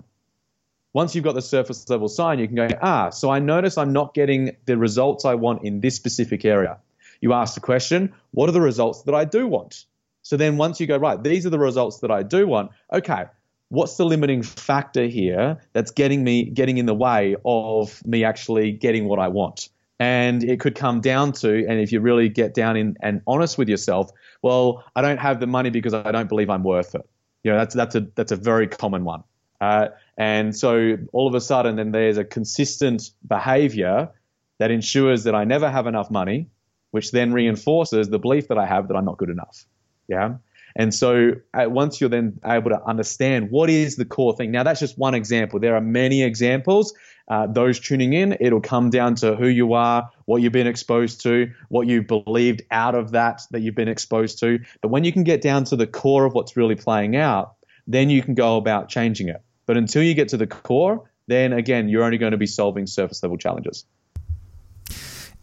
Once 0.94 1.14
you've 1.14 1.26
got 1.26 1.36
the 1.36 1.42
surface 1.42 1.90
level 1.90 2.08
sign, 2.08 2.40
you 2.40 2.48
can 2.48 2.56
go, 2.56 2.68
ah, 2.82 3.10
so 3.10 3.30
I 3.30 3.40
notice 3.40 3.78
I'm 3.78 3.92
not 3.92 4.14
getting 4.14 4.56
the 4.66 4.78
results 4.78 5.26
I 5.26 5.36
want 5.36 5.64
in 5.64 5.82
this 5.82 5.96
specific 5.96 6.46
area. 6.46 6.78
you 7.22 7.34
ask 7.34 7.56
the 7.56 7.62
question, 7.62 8.14
what 8.32 8.50
are 8.50 8.52
the 8.52 8.62
results 8.62 9.04
that 9.04 9.16
I 9.16 9.26
do 9.26 9.48
want? 9.48 9.86
So 10.22 10.38
then 10.38 10.58
once 10.58 10.80
you 10.80 10.88
go, 10.88 10.98
right, 10.98 11.22
these 11.22 11.46
are 11.46 11.50
the 11.50 11.60
results 11.60 12.00
that 12.00 12.12
I 12.12 12.24
do 12.24 12.46
want, 12.46 12.72
okay, 12.92 13.26
what's 13.72 13.96
the 13.96 14.06
limiting 14.06 14.44
factor 14.44 15.06
here 15.08 15.58
that's 15.72 15.92
getting 15.92 16.22
me 16.26 16.44
getting 16.44 16.78
in 16.78 16.86
the 16.86 16.94
way 16.94 17.38
of 17.46 18.06
me 18.06 18.26
actually 18.26 18.74
getting 18.74 19.06
what 19.08 19.18
I 19.18 19.30
want? 19.30 19.70
And 19.98 20.44
it 20.44 20.60
could 20.60 20.76
come 20.76 21.00
down 21.00 21.32
to, 21.34 21.50
and 21.50 21.80
if 21.80 21.92
you 21.92 22.02
really 22.02 22.28
get 22.28 22.54
down 22.54 22.76
in 22.76 22.98
and 23.02 23.22
honest 23.26 23.58
with 23.58 23.70
yourself, 23.70 24.12
well, 24.42 24.84
I 24.96 25.02
don't 25.02 25.20
have 25.20 25.40
the 25.40 25.48
money 25.48 25.70
because 25.70 25.94
I 25.94 26.12
don't 26.12 26.28
believe 26.28 26.50
I'm 26.50 26.64
worth 26.64 26.96
it. 26.96 27.08
You 27.44 27.52
know, 27.52 27.58
that's 27.60 27.74
that's 27.74 27.96
a 27.96 28.08
that's 28.16 28.34
a 28.34 28.36
very 28.36 28.68
common 28.68 29.06
one. 29.06 29.24
Uh, 29.62 29.88
and 30.18 30.56
so 30.56 30.98
all 31.14 31.28
of 31.28 31.36
a 31.36 31.42
sudden, 31.42 31.78
then 31.78 31.92
there's 31.92 32.18
a 32.18 32.26
consistent 32.26 33.12
behavior 33.26 34.10
that 34.58 34.70
ensures 34.70 35.24
that 35.24 35.34
I 35.34 35.46
never 35.46 35.70
have 35.70 35.88
enough 35.88 36.12
money, 36.12 36.50
which 36.90 37.12
then 37.12 37.32
reinforces 37.32 38.10
the 38.10 38.20
belief 38.20 38.50
that 38.50 38.58
I 38.58 38.66
have 38.66 38.90
that 38.90 38.96
I'm 38.96 39.06
not 39.06 39.18
good 39.18 39.30
enough. 39.30 39.66
Yeah. 40.10 40.36
And 40.76 40.94
so 40.94 41.34
uh, 41.54 41.66
once 41.70 42.00
you're 42.00 42.10
then 42.10 42.40
able 42.46 42.70
to 42.70 42.82
understand 42.84 43.52
what 43.52 43.70
is 43.70 43.96
the 43.96 44.06
core 44.06 44.36
thing, 44.36 44.52
now 44.52 44.64
that's 44.64 44.80
just 44.80 44.98
one 44.98 45.14
example. 45.14 45.60
There 45.60 45.76
are 45.76 45.82
many 45.82 46.24
examples. 46.24 46.94
Uh, 47.28 47.48
those 47.48 47.80
tuning 47.80 48.14
in, 48.14 48.36
it'll 48.40 48.62
come 48.62 48.90
down 48.90 49.16
to 49.16 49.36
who 49.36 49.48
you 49.48 49.74
are, 49.74 50.10
what 50.26 50.42
you've 50.42 50.52
been 50.52 50.68
exposed 50.68 51.22
to, 51.22 51.52
what 51.70 51.88
you 51.88 52.02
believed 52.02 52.62
out 52.72 52.96
of 52.96 53.12
that 53.12 53.42
that 53.52 53.62
you've 53.62 53.76
been 53.76 53.88
exposed 53.88 54.40
to. 54.40 54.60
But 54.82 54.90
when 54.90 55.04
you 55.04 55.14
can 55.14 55.24
get 55.24 55.42
down 55.42 55.64
to 55.66 55.76
the 55.76 55.88
core 55.88 56.26
of 56.26 56.34
what's 56.34 56.58
really 56.58 56.76
playing 56.76 57.16
out, 57.16 57.56
then 57.88 58.10
you 58.10 58.22
can 58.22 58.34
go 58.34 58.58
about 58.58 58.90
changing 58.90 59.30
it. 59.30 59.42
But 59.66 59.78
until 59.78 60.04
you 60.04 60.14
get 60.14 60.30
to 60.30 60.38
the 60.38 60.48
core, 60.48 61.10
then 61.28 61.54
again, 61.54 61.88
you're 61.88 62.04
only 62.04 62.18
going 62.18 62.32
to 62.32 62.38
be 62.38 62.48
solving 62.48 62.88
surface 62.88 63.24
level 63.24 63.38
challenges. 63.38 63.86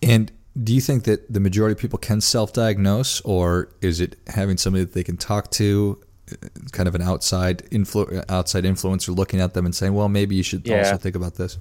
And 0.03 0.31
do 0.63 0.75
you 0.75 0.81
think 0.81 1.05
that 1.05 1.33
the 1.33 1.41
majority 1.41 1.73
of 1.73 1.79
people 1.79 1.99
can 1.99 2.21
self-diagnose, 2.21 3.21
or 3.23 3.71
is 3.81 4.01
it 4.01 4.17
having 4.27 4.57
somebody 4.57 4.85
that 4.85 4.95
they 4.95 5.05
can 5.05 5.17
talk 5.17 5.51
to, 5.53 6.01
kind 6.73 6.89
of 6.89 6.95
an 6.95 7.03
outside 7.03 7.63
influ- 7.71 8.25
outside 8.29 8.65
influencer 8.65 9.15
looking 9.17 9.41
at 9.41 9.55
them 9.55 9.65
and 9.65 9.75
saying, 9.75 9.95
"Well, 9.95 10.09
maybe 10.09 10.35
you 10.35 10.43
should 10.43 10.67
yeah. 10.67 10.79
also 10.79 10.97
think 10.97 11.17
about 11.17 11.35
this." 11.37 11.59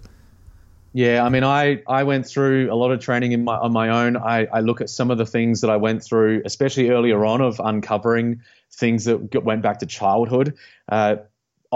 Yeah, 0.94 1.24
I 1.24 1.30
mean, 1.30 1.44
I, 1.44 1.84
I 1.88 2.04
went 2.04 2.25
through 2.25 2.74
a 2.74 2.75
lot 2.75 2.92
of 2.92 3.00
training 3.00 3.32
in 3.32 3.44
my, 3.44 3.56
on 3.58 3.72
my 3.72 3.89
own. 3.89 4.18
I, 4.18 4.48
I 4.51 4.62
look 4.62 4.82
at 4.82 4.89
some 4.89 5.12
of 5.12 5.18
the 5.20 5.25
things 5.25 5.62
that 5.62 5.70
I 5.70 5.75
went 5.75 6.04
through, 6.04 6.42
especially 6.44 6.89
earlier 6.89 7.24
on, 7.24 7.39
of 7.39 7.62
uncovering 7.63 8.42
things 8.72 9.06
that 9.06 9.44
went 9.44 9.62
back 9.62 9.80
to 9.80 9.86
childhood. 9.86 10.56
Uh, 10.89 11.18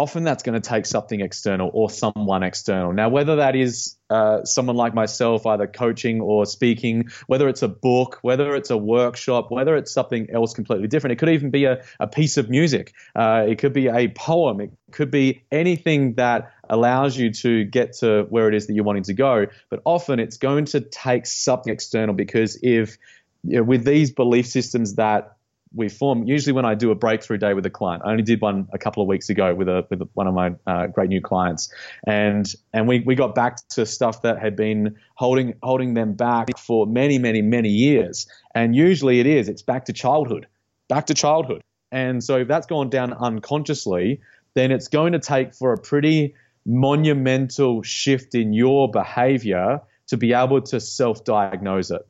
often 0.02 0.24
that's 0.24 0.42
going 0.42 0.60
to 0.60 0.68
take 0.68 0.88
something 0.88 1.22
external 1.22 1.70
or 1.76 1.88
someone 1.88 2.42
external. 2.42 2.92
Now, 2.92 3.10
whether 3.10 3.36
that 3.36 3.56
is 3.56 3.98
uh, 4.10 4.44
someone 4.46 4.76
like 4.76 4.96
myself, 4.96 5.46
either 5.46 5.68
coaching 5.68 6.22
or 6.22 6.48
speaking, 6.48 7.10
whether 7.28 7.48
it's 7.48 7.62
a 7.62 7.68
book, 7.68 8.18
whether 8.24 8.56
it's 8.56 8.72
a 8.72 8.78
workshop, 8.78 9.52
whether 9.52 9.76
it's 9.76 9.94
something 9.94 10.28
else 10.32 10.56
completely 10.56 10.88
different, 10.88 11.12
it 11.12 11.20
could 11.20 11.30
even 11.30 11.52
be 11.52 11.66
a, 11.66 11.84
a 12.00 12.08
piece 12.08 12.38
of 12.38 12.50
music, 12.50 12.94
uh, 13.16 13.46
it 13.48 13.60
could 13.60 13.74
be 13.74 13.90
a 13.90 14.08
poem, 14.08 14.60
it 14.60 14.72
could 14.92 15.12
be 15.12 15.44
anything 15.52 16.16
that 16.16 16.52
allows 16.68 17.16
you 17.16 17.32
to 17.34 17.64
get 17.66 17.94
to 17.94 18.26
where 18.30 18.48
it 18.48 18.56
is 18.56 18.66
that 18.66 18.74
you're 18.74 18.84
wanting 18.84 19.04
to 19.04 19.14
go. 19.14 19.46
But 19.70 19.82
often 19.86 20.20
it's 20.20 20.38
going 20.38 20.66
to 20.66 20.82
take 20.82 21.28
something 21.28 21.72
external 21.72 22.16
because 22.16 22.58
if 22.64 22.98
you 23.44 23.58
know, 23.58 23.64
with 23.64 23.86
these 23.86 24.12
belief 24.12 24.48
systems 24.48 24.96
that 24.96 25.38
we 25.74 25.90
form 25.90 26.26
usually 26.26 26.54
when 26.54 26.66
I 26.66 26.76
do 26.76 26.92
a 26.92 26.96
breakthrough 26.96 27.38
day 27.38 27.54
with 27.54 27.66
a 27.66 27.70
client. 27.70 28.04
I 28.06 28.12
only 28.12 28.24
did 28.24 28.42
one 28.42 28.68
a 28.74 28.78
couple 28.78 29.02
of 29.02 29.08
weeks 29.08 29.30
ago 29.30 29.56
with 29.56 29.70
a 29.70 29.86
with 29.90 30.02
one 30.14 30.28
of 30.28 30.34
my 30.34 30.54
uh, 30.68 30.88
great 30.88 31.10
new 31.10 31.22
clients, 31.22 31.74
and 32.06 32.46
and 32.74 32.88
we, 32.88 33.00
we 33.00 33.16
got 33.16 33.36
back 33.36 33.58
to 33.70 33.86
stuff 33.86 34.24
that 34.24 34.40
had 34.40 34.56
been 34.56 34.98
holding 35.16 35.54
holding 35.64 35.94
them 35.94 36.14
back 36.14 36.58
for 36.58 36.86
many 36.86 37.20
many 37.20 37.42
many 37.42 37.70
years. 37.70 38.28
And 38.54 38.76
usually 38.76 39.20
it 39.20 39.28
is 39.28 39.48
it's 39.48 39.62
back 39.62 39.86
to 39.86 39.94
childhood, 39.94 40.48
back 40.90 41.06
to 41.08 41.14
childhood. 41.14 41.64
And 41.92 42.24
so 42.24 42.38
if 42.38 42.48
that's 42.48 42.68
gone 42.68 42.90
down 42.90 43.14
unconsciously, 43.14 44.22
then 44.54 44.72
it's 44.72 44.88
going 44.88 45.14
to 45.14 45.20
take 45.20 45.54
for 45.54 45.74
a 45.74 45.78
pretty 45.78 46.36
monumental 46.66 47.82
shift 47.82 48.36
in 48.36 48.54
your 48.54 48.90
behavior 48.90 49.82
to 50.08 50.18
be 50.18 50.34
able 50.34 50.62
to 50.62 50.80
self-diagnose 50.80 51.92
it. 51.92 52.08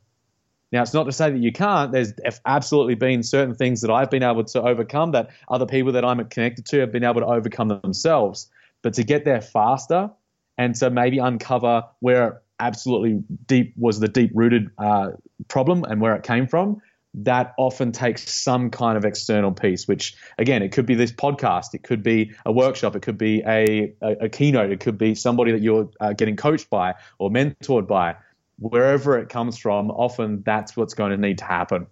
Now, 0.72 0.80
it's 0.80 0.94
not 0.94 1.04
to 1.04 1.12
say 1.12 1.30
that 1.30 1.38
you 1.38 1.52
can't. 1.52 1.92
There's 1.92 2.14
absolutely 2.46 2.94
been 2.94 3.22
certain 3.22 3.54
things 3.54 3.82
that 3.82 3.90
I've 3.90 4.10
been 4.10 4.22
able 4.22 4.44
to 4.44 4.62
overcome 4.62 5.12
that 5.12 5.30
other 5.48 5.66
people 5.66 5.92
that 5.92 6.04
I'm 6.04 6.26
connected 6.28 6.64
to 6.66 6.80
have 6.80 6.90
been 6.90 7.04
able 7.04 7.20
to 7.20 7.26
overcome 7.26 7.68
themselves. 7.68 8.50
But 8.80 8.94
to 8.94 9.04
get 9.04 9.24
there 9.26 9.42
faster 9.42 10.10
and 10.56 10.74
to 10.76 10.90
maybe 10.90 11.18
uncover 11.18 11.84
where 12.00 12.40
absolutely 12.58 13.22
deep 13.46 13.74
was 13.76 14.00
the 14.00 14.08
deep 14.08 14.30
rooted 14.34 14.70
uh, 14.78 15.10
problem 15.48 15.84
and 15.84 16.00
where 16.00 16.16
it 16.16 16.22
came 16.22 16.46
from, 16.46 16.80
that 17.14 17.52
often 17.58 17.92
takes 17.92 18.30
some 18.32 18.70
kind 18.70 18.96
of 18.96 19.04
external 19.04 19.52
piece, 19.52 19.86
which 19.86 20.14
again, 20.38 20.62
it 20.62 20.72
could 20.72 20.86
be 20.86 20.94
this 20.94 21.12
podcast, 21.12 21.74
it 21.74 21.82
could 21.82 22.02
be 22.02 22.32
a 22.46 22.52
workshop, 22.52 22.96
it 22.96 23.02
could 23.02 23.18
be 23.18 23.42
a, 23.46 23.92
a, 24.00 24.24
a 24.24 24.28
keynote, 24.30 24.70
it 24.72 24.80
could 24.80 24.96
be 24.96 25.14
somebody 25.14 25.52
that 25.52 25.60
you're 25.60 25.90
uh, 26.00 26.14
getting 26.14 26.36
coached 26.36 26.70
by 26.70 26.94
or 27.18 27.28
mentored 27.28 27.86
by 27.86 28.16
wherever 28.62 29.18
it 29.18 29.28
comes 29.28 29.58
from, 29.58 29.90
often 29.90 30.42
that's 30.44 30.76
what's 30.76 30.94
going 30.94 31.10
to 31.10 31.16
need 31.16 31.38
to 31.38 31.44
happen. 31.44 31.86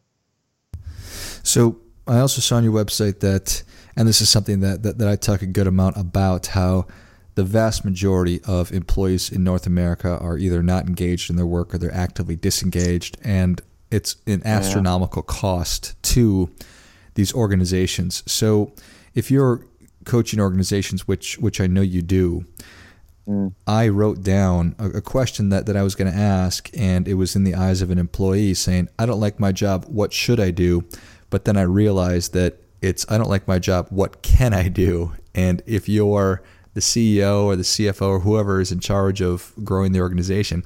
So 1.43 1.81
I 2.07 2.19
also 2.19 2.41
saw 2.41 2.57
on 2.57 2.65
your 2.65 2.73
website 2.73 3.21
that, 3.21 3.63
and 3.97 4.07
this 4.07 4.21
is 4.21 4.29
something 4.29 4.61
that, 4.61 4.83
that, 4.83 4.99
that 4.99 5.09
I 5.09 5.17
talk 5.17 5.43
a 5.43 5.47
good 5.47 5.67
amount 5.67 5.97
about, 5.97 6.49
how 6.49 6.87
the 7.35 7.45
vast 7.45 7.85
majority 7.85 8.41
of 8.47 8.73
employees 8.73 9.31
in 9.31 9.45
North 9.45 9.67
America 9.67 10.19
are 10.19 10.37
either 10.37 10.63
not 10.63 10.87
engaged 10.87 11.31
in 11.31 11.37
their 11.37 11.47
work 11.47 11.75
or 11.75 11.79
they're 11.79 11.95
actively 11.95 12.37
disengaged. 12.37 13.17
And 13.23 13.61
it's 13.91 14.17
an 14.27 14.43
astronomical 14.45 15.25
yeah. 15.27 15.35
cost 15.35 16.01
to 16.03 16.51
these 17.15 17.35
organizations. 17.35 18.23
So 18.27 18.73
if 19.15 19.31
you're 19.31 19.65
coaching 20.05 20.41
organizations, 20.41 21.07
which 21.07 21.39
which 21.39 21.61
I 21.61 21.67
know 21.67 21.83
you 21.83 22.03
do, 22.03 22.45
mm. 23.29 23.53
I 23.67 23.89
wrote 23.89 24.23
down 24.23 24.75
a, 24.79 24.89
a, 24.91 25.01
question 25.01 25.49
that, 25.51 25.67
that 25.67 25.77
I 25.77 25.83
was 25.83 25.95
going 25.95 26.11
to 26.11 26.17
ask, 26.17 26.71
and 26.77 27.07
it 27.07 27.15
was 27.15 27.37
in 27.37 27.45
the 27.45 27.55
eyes 27.55 27.83
of 27.83 27.91
an 27.91 27.99
employee 27.99 28.55
saying, 28.55 28.89
I 28.99 29.07
don't 29.07 29.21
like 29.21 29.41
my 29.41 29.53
job. 29.53 29.85
What 29.87 30.13
should 30.13 30.41
I 30.41 30.51
do? 30.51 30.85
But 31.31 31.45
then 31.45 31.57
I 31.57 31.63
realized 31.63 32.33
that 32.35 32.59
it's, 32.83 33.07
I 33.09 33.19
don't 33.19 33.29
like 33.29 33.47
my 33.47 33.59
job. 33.59 33.87
What 33.91 34.23
can 34.23 34.53
I 34.53 34.69
do? 34.69 35.15
And 35.35 35.63
if 35.67 35.89
you're 35.89 36.43
the 36.75 36.81
CEO 36.81 37.45
or 37.45 37.57
the 37.57 37.63
CFO 37.63 38.03
or 38.03 38.21
whoever 38.21 38.61
is 38.61 38.73
in 38.73 38.81
charge 38.81 39.21
of 39.21 39.53
growing 39.65 39.93
the 39.93 40.01
organization, 40.01 40.65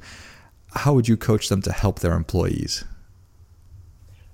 how 0.73 0.95
would 0.95 1.09
you 1.09 1.17
coach 1.17 1.49
them 1.49 1.63
to 1.63 1.73
help 1.73 2.01
their 2.01 2.15
employees? 2.15 2.85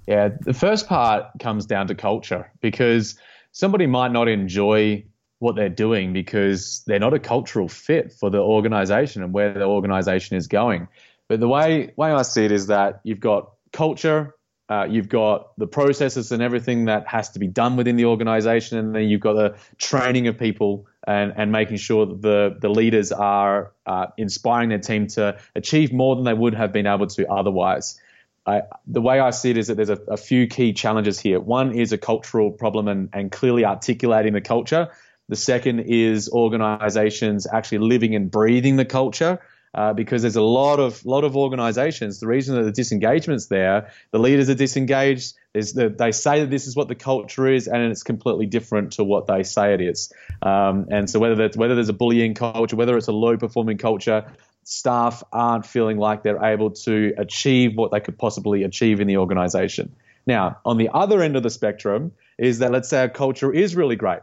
Yeah, 0.07 0.31
the 0.41 0.55
first 0.55 0.89
part 0.89 1.27
comes 1.39 1.67
down 1.67 1.87
to 1.89 1.95
culture 1.95 2.51
because 2.61 3.17
somebody 3.53 3.87
might 3.87 4.13
not 4.13 4.29
enjoy 4.29 5.05
what 5.41 5.57
they're 5.57 5.69
doing 5.69 6.13
because 6.13 6.83
they're 6.87 7.01
not 7.01 7.15
a 7.15 7.19
cultural 7.19 7.69
fit 7.69 8.13
for 8.13 8.31
the 8.31 8.39
organization 8.39 9.23
and 9.23 9.33
where 9.33 9.53
the 9.53 9.65
organization 9.65 10.37
is 10.37 10.47
going. 10.47 10.87
But 11.29 11.41
the 11.41 11.49
way 11.49 11.93
way 11.97 12.13
I 12.13 12.23
see 12.23 12.45
it 12.45 12.53
is 12.53 12.69
that 12.69 13.01
you've 13.05 13.21
got 13.21 13.53
culture, 13.73 14.35
uh, 14.69 14.87
you've 14.89 15.09
got 15.09 15.57
the 15.59 15.67
processes 15.67 16.31
and 16.31 16.43
everything 16.43 16.85
that 16.85 17.09
has 17.09 17.31
to 17.31 17.39
be 17.39 17.49
done 17.49 17.77
within 17.77 17.97
the 17.97 18.05
organization, 18.05 18.79
and 18.79 18.95
then 18.95 19.09
you've 19.09 19.21
got 19.21 19.33
the 19.33 19.57
training 19.79 20.29
of 20.29 20.39
people 20.39 20.87
and, 21.07 21.33
and 21.37 21.51
making 21.51 21.79
sure 21.79 22.05
that 22.07 22.21
the, 22.21 22.57
the 22.61 22.69
leaders 22.69 23.11
are 23.11 23.73
uh, 23.87 24.07
inspiring 24.19 24.69
their 24.69 24.79
team 24.79 25.07
to 25.07 25.39
achieve 25.57 25.93
more 25.93 26.17
than 26.17 26.25
they 26.25 26.35
would 26.35 26.55
have 26.55 26.73
been 26.73 26.87
able 26.87 27.07
to 27.07 27.27
otherwise. 27.31 27.99
I, 28.47 28.63
the 28.87 29.01
way 29.01 29.21
I 29.21 29.31
see 29.31 29.51
it 29.51 29.57
is 29.57 29.69
that 29.69 29.77
there's 29.77 29.91
a, 29.91 30.01
a 30.09 30.17
few 30.17 30.47
key 30.47 30.73
challenges 30.73 31.19
here. 31.19 31.41
One 31.41 31.73
is 31.73 31.93
a 31.93 31.99
cultural 31.99 32.51
problem 32.51 32.89
and, 32.89 33.09
and 33.13 33.33
clearly 33.33 33.65
articulating 33.65 34.35
the 34.35 34.41
culture. 34.41 34.91
The 35.31 35.37
second 35.37 35.81
is 35.87 36.29
organizations 36.29 37.47
actually 37.51 37.79
living 37.79 38.17
and 38.17 38.31
breathing 38.31 38.77
the 38.77 38.85
culture. 38.85 39.39
Uh, 39.73 39.93
because 39.93 40.23
there's 40.23 40.35
a 40.35 40.43
lot 40.43 40.81
of 40.81 41.07
lot 41.07 41.23
of 41.23 41.37
organisations. 41.37 42.19
The 42.19 42.27
reason 42.27 42.57
that 42.57 42.65
the 42.65 42.73
disengagement's 42.73 43.47
there, 43.47 43.93
the 44.11 44.19
leaders 44.19 44.51
are 44.51 44.57
disengaged. 44.57 45.35
The, 45.55 45.95
they 45.97 46.11
say 46.11 46.41
that 46.41 46.51
this 46.51 46.67
is 46.67 46.75
what 46.75 46.89
the 46.89 46.97
culture 46.97 47.47
is, 47.47 47.69
and 47.69 47.81
it's 47.85 48.03
completely 48.03 48.47
different 48.47 48.95
to 48.95 49.05
what 49.05 49.29
they 49.29 49.45
say 49.45 49.73
it 49.73 49.81
is. 49.81 50.13
Um, 50.43 50.89
and 50.91 51.09
so 51.09 51.21
whether 51.21 51.37
that's 51.37 51.57
whether 51.57 51.77
there's 51.77 51.89
a 51.89 51.93
bullying 51.93 52.35
culture, 52.35 52.75
whether 52.75 52.97
it's 52.97 53.07
a 53.07 53.13
low 53.13 53.37
performing 53.37 53.79
culture, 53.79 54.33
staff 54.65 55.23
aren't 55.33 55.67
feeling 55.67 55.99
like 55.99 56.25
they're 56.25 56.43
able 56.43 56.73
to 56.73 57.15
achieve 57.17 57.77
what 57.77 57.93
they 57.93 58.01
could 58.01 58.19
possibly 58.19 58.65
achieve 58.65 58.99
in 58.99 59.07
the 59.07 59.19
organisation. 59.19 59.95
Now, 60.27 60.59
on 60.65 60.79
the 60.79 60.89
other 60.93 61.23
end 61.23 61.37
of 61.37 61.45
the 61.45 61.51
spectrum 61.51 62.11
is 62.39 62.59
that 62.59 62.73
let's 62.73 62.89
say 62.89 63.05
a 63.05 63.09
culture 63.09 63.53
is 63.53 63.77
really 63.77 63.95
great 63.95 64.21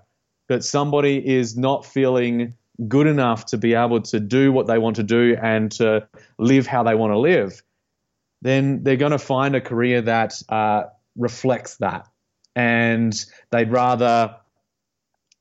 but 0.47 0.63
somebody 0.63 1.17
is 1.25 1.57
not 1.57 1.85
feeling 1.85 2.53
good 2.87 3.07
enough 3.07 3.45
to 3.47 3.57
be 3.57 3.73
able 3.73 4.01
to 4.01 4.19
do 4.19 4.51
what 4.51 4.67
they 4.67 4.77
want 4.77 4.97
to 4.97 5.03
do 5.03 5.35
and 5.41 5.71
to 5.71 6.07
live 6.37 6.67
how 6.67 6.83
they 6.83 6.95
want 6.95 7.11
to 7.11 7.17
live, 7.17 7.61
then 8.41 8.83
they're 8.83 8.97
going 8.97 9.11
to 9.11 9.19
find 9.19 9.55
a 9.55 9.61
career 9.61 10.01
that 10.01 10.33
uh, 10.49 10.83
reflects 11.15 11.77
that. 11.77 12.07
And 12.55 13.13
they'd 13.51 13.71
rather 13.71 14.35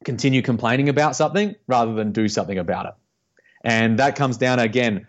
continue 0.05 0.43
complaining 0.43 0.89
about 0.89 1.17
something 1.17 1.55
rather 1.67 1.95
than 1.95 2.13
do 2.13 2.29
something 2.29 2.59
about 2.59 2.87
it. 2.87 2.95
And 3.65 3.99
that 3.99 4.17
comes 4.17 4.37
down 4.37 4.59
again, 4.59 5.07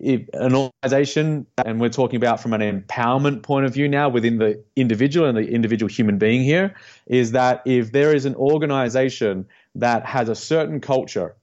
an 0.00 0.54
organization, 0.54 1.46
and 1.64 1.80
we're 1.80 1.88
talking 1.88 2.16
about 2.16 2.40
from 2.40 2.52
an 2.52 2.60
empowerment 2.60 3.42
point 3.42 3.66
of 3.66 3.74
view 3.74 3.88
now 3.88 4.08
within 4.08 4.38
the 4.38 4.62
individual 4.76 5.26
and 5.26 5.36
the 5.36 5.48
individual 5.48 5.88
human 5.88 6.18
being 6.18 6.42
here, 6.42 6.74
is 7.06 7.32
that 7.32 7.62
if 7.66 7.92
there 7.92 8.14
is 8.14 8.24
an 8.24 8.34
organization 8.36 9.46
that 9.74 10.06
has 10.06 10.28
a 10.28 10.34
certain 10.34 10.80
culture, 10.80 11.34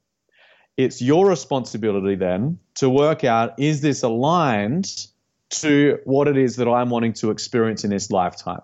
it's 0.78 1.02
your 1.02 1.28
responsibility 1.28 2.16
then 2.16 2.60
to 2.76 2.90
work 2.90 3.24
out 3.24 3.60
is 3.60 3.82
this 3.82 4.04
aligned 4.04 5.08
to 5.50 6.00
what 6.06 6.28
it 6.28 6.38
is 6.38 6.58
that 6.58 6.68
I'm 6.68 6.90
wanting 6.90 7.14
to 7.14 7.32
experience 7.32 7.84
in 7.84 7.90
this 7.90 8.12
lifetime? 8.12 8.62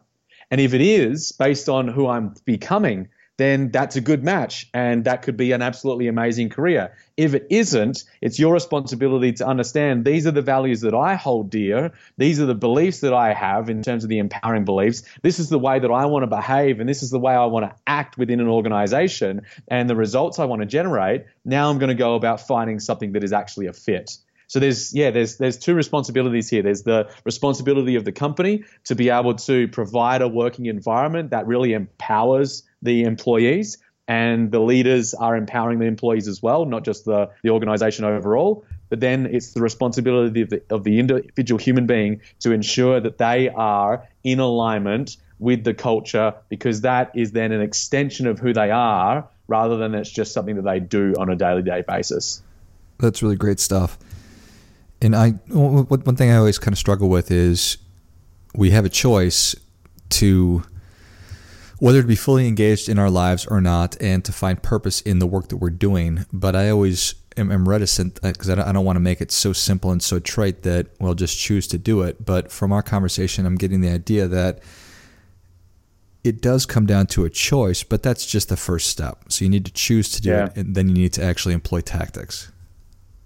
And 0.50 0.60
if 0.60 0.74
it 0.74 0.82
is, 0.82 1.32
based 1.32 1.70
on 1.70 1.88
who 1.88 2.08
I'm 2.08 2.34
becoming, 2.44 3.10
then 3.42 3.72
that's 3.72 3.96
a 3.96 4.02
good 4.02 4.24
match 4.24 4.70
and 4.74 5.06
that 5.06 5.24
could 5.24 5.36
be 5.36 5.52
an 5.52 5.62
absolutely 5.62 6.08
amazing 6.08 6.50
career. 6.50 6.96
If 7.18 7.34
it 7.34 7.48
isn't, 7.50 8.04
it's 8.22 8.38
your 8.38 8.54
responsibility 8.54 9.34
to 9.34 9.48
understand 9.48 10.06
these 10.06 10.28
are 10.28 10.32
the 10.32 10.44
values 10.44 10.82
that 10.82 10.94
I 10.94 11.16
hold 11.16 11.50
dear. 11.50 11.92
These 12.18 12.40
are 12.40 12.46
the 12.46 12.54
beliefs 12.54 13.00
that 13.00 13.14
I 13.14 13.34
have 13.34 13.70
in 13.70 13.82
terms 13.82 14.04
of 14.04 14.10
the 14.10 14.20
empowering 14.20 14.66
beliefs. 14.66 15.02
This 15.24 15.40
is 15.40 15.50
the 15.50 15.58
way 15.58 15.80
that 15.80 15.90
I 15.90 16.06
want 16.06 16.24
to 16.24 16.28
behave 16.28 16.80
and 16.80 16.88
this 16.88 17.02
is 17.02 17.10
the 17.10 17.20
way 17.20 17.34
I 17.34 17.46
want 17.46 17.66
to 17.66 17.76
act 17.88 18.18
within 18.18 18.40
an 18.40 18.48
organization 18.48 19.42
and 19.68 19.90
the 19.90 19.96
results 19.96 20.38
I 20.38 20.46
want 20.46 20.62
to 20.62 20.68
generate. 20.68 21.26
Now 21.44 21.70
I'm 21.70 21.80
going 21.80 21.90
to 21.90 21.96
go 21.96 22.16
about 22.16 22.46
finding 22.46 22.80
something 22.80 23.14
that 23.14 23.24
is 23.24 23.34
actually 23.34 23.66
a 23.66 23.74
fit. 23.74 24.18
So 24.48 24.60
there's 24.60 24.94
yeah, 24.94 25.12
there's 25.12 25.38
there's 25.38 25.58
two 25.58 25.74
responsibilities 25.74 26.50
here. 26.50 26.62
There's 26.62 26.84
the 26.84 27.10
responsibility 27.24 27.96
of 27.96 28.04
the 28.04 28.12
company 28.12 28.66
to 28.84 28.96
be 28.96 29.10
able 29.10 29.36
to 29.36 29.70
provide 29.70 30.22
a 30.22 30.28
working 30.28 30.66
environment 30.66 31.30
that 31.30 31.48
really 31.48 31.72
empowers 31.72 32.64
the 32.82 33.04
employees 33.04 33.78
and 34.08 34.52
the 34.52 34.60
leaders 34.60 35.14
are 35.14 35.38
empowering 35.38 35.80
the 35.80 35.86
employees 35.86 36.28
as 36.28 36.42
well, 36.42 36.66
not 36.66 36.84
just 36.84 37.06
the, 37.06 37.30
the 37.44 37.50
organization 37.50 38.04
overall. 38.04 38.66
But 38.90 39.00
then 39.00 39.26
it's 39.26 39.54
the 39.54 39.62
responsibility 39.62 40.42
of 40.42 40.50
the, 40.50 40.62
of 40.70 40.84
the 40.84 41.00
individual 41.00 41.58
human 41.58 41.88
being 41.88 42.22
to 42.42 42.52
ensure 42.52 43.00
that 43.00 43.18
they 43.18 43.48
are 43.50 44.06
in 44.24 44.40
alignment 44.40 45.16
with 45.40 45.64
the 45.64 45.74
culture 45.74 46.34
because 46.50 46.82
that 46.82 47.12
is 47.16 47.32
then 47.32 47.52
an 47.52 47.62
extension 47.62 48.28
of 48.28 48.38
who 48.38 48.54
they 48.54 48.70
are 48.70 49.28
rather 49.48 49.78
than 49.78 49.96
it's 49.96 50.10
just 50.10 50.34
something 50.34 50.56
that 50.56 50.64
they 50.64 50.80
do 50.80 51.14
on 51.18 51.30
a 51.30 51.36
daily 51.36 51.62
day 51.62 51.84
basis. 51.88 52.42
That's 53.00 53.24
really 53.24 53.38
great 53.38 53.60
stuff. 53.60 53.98
And 55.02 55.16
I, 55.16 55.32
one 55.50 56.16
thing 56.16 56.30
I 56.30 56.36
always 56.36 56.60
kind 56.60 56.74
of 56.74 56.78
struggle 56.78 57.10
with 57.10 57.32
is 57.32 57.78
we 58.56 58.72
have 58.72 58.86
a 58.86 58.90
choice 58.90 59.56
to 60.10 60.64
whether 61.82 62.00
to 62.04 62.08
be 62.08 62.16
fully 62.16 62.48
engaged 62.48 62.88
in 62.88 63.00
our 63.00 63.10
lives 63.10 63.48
or 63.48 63.60
not 63.60 64.00
and 64.00 64.24
to 64.24 64.32
find 64.32 64.62
purpose 64.62 65.02
in 65.02 65.18
the 65.18 65.26
work 65.26 65.48
that 65.48 65.58
we're 65.58 65.72
doing. 65.72 66.24
But 66.32 66.56
I 66.56 66.70
always 66.70 67.16
am, 67.38 67.52
am 67.52 67.68
reticent 67.68 68.22
because 68.22 68.50
uh, 68.50 68.52
I 68.52 68.56
don't, 68.56 68.68
I 68.68 68.72
don't 68.72 68.86
want 68.86 68.98
to 68.98 69.02
make 69.02 69.20
it 69.20 69.32
so 69.32 69.52
simple 69.52 69.90
and 69.90 70.02
so 70.02 70.20
trite 70.20 70.62
that 70.62 70.90
we'll 71.00 71.16
just 71.16 71.40
choose 71.40 71.66
to 71.70 71.80
do 71.80 72.04
it. 72.04 72.24
But 72.24 72.52
from 72.52 72.72
our 72.72 72.84
conversation, 72.84 73.48
I'm 73.48 73.56
getting 73.56 73.82
the 73.82 73.90
idea 73.90 74.28
that 74.28 74.60
it 76.24 76.40
does 76.40 76.68
come 76.68 76.86
down 76.86 77.08
to 77.08 77.26
a 77.26 77.32
choice, 77.32 77.82
but 77.82 78.04
that's 78.04 78.28
just 78.28 78.50
the 78.50 78.58
first 78.58 78.88
step. 78.88 79.24
So 79.30 79.44
you 79.44 79.50
need 79.50 79.66
to 79.66 79.74
choose 79.74 80.12
to 80.12 80.22
do 80.22 80.30
yeah. 80.30 80.46
it, 80.46 80.58
and 80.58 80.76
then 80.76 80.88
you 80.88 80.94
need 80.94 81.14
to 81.14 81.24
actually 81.24 81.56
employ 81.56 81.82
tactics. 81.82 82.52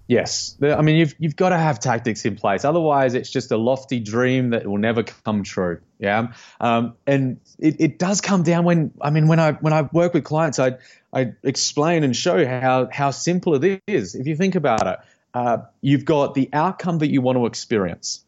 Yes, 0.08 0.56
I 0.62 0.82
mean 0.82 0.96
you've 0.96 1.16
you've 1.18 1.34
got 1.34 1.48
to 1.48 1.58
have 1.58 1.80
tactics 1.80 2.24
in 2.24 2.36
place. 2.36 2.64
Otherwise, 2.64 3.14
it's 3.14 3.28
just 3.28 3.50
a 3.50 3.56
lofty 3.56 3.98
dream 3.98 4.50
that 4.50 4.64
will 4.64 4.78
never 4.78 5.02
come 5.02 5.42
true. 5.42 5.80
Yeah, 5.98 6.28
um, 6.60 6.94
and 7.08 7.40
it, 7.58 7.80
it 7.80 7.98
does 7.98 8.20
come 8.20 8.44
down 8.44 8.64
when 8.64 8.92
I 9.00 9.10
mean 9.10 9.26
when 9.26 9.40
I 9.40 9.52
when 9.52 9.72
I 9.72 9.82
work 9.82 10.14
with 10.14 10.22
clients, 10.22 10.60
I 10.60 10.76
I 11.12 11.32
explain 11.42 12.04
and 12.04 12.14
show 12.14 12.46
how 12.46 12.88
how 12.92 13.10
simple 13.10 13.60
it 13.62 13.82
is. 13.88 14.14
If 14.14 14.28
you 14.28 14.36
think 14.36 14.54
about 14.54 14.86
it, 14.86 14.98
uh, 15.34 15.58
you've 15.80 16.04
got 16.04 16.34
the 16.34 16.50
outcome 16.52 16.98
that 16.98 17.10
you 17.10 17.20
want 17.20 17.36
to 17.38 17.46
experience, 17.46 18.24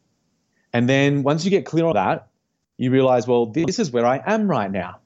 and 0.73 0.89
then 0.89 1.23
once 1.23 1.45
you 1.45 1.51
get 1.53 1.65
clear 1.65 1.87
on 1.87 1.95
that, 1.95 2.27
you 2.77 2.91
realize, 2.91 3.29
well, 3.29 3.47
this 3.47 3.79
is 3.79 3.93
where 3.93 4.05
I 4.05 4.21
am 4.27 4.51
right 4.51 4.71
now 4.71 4.99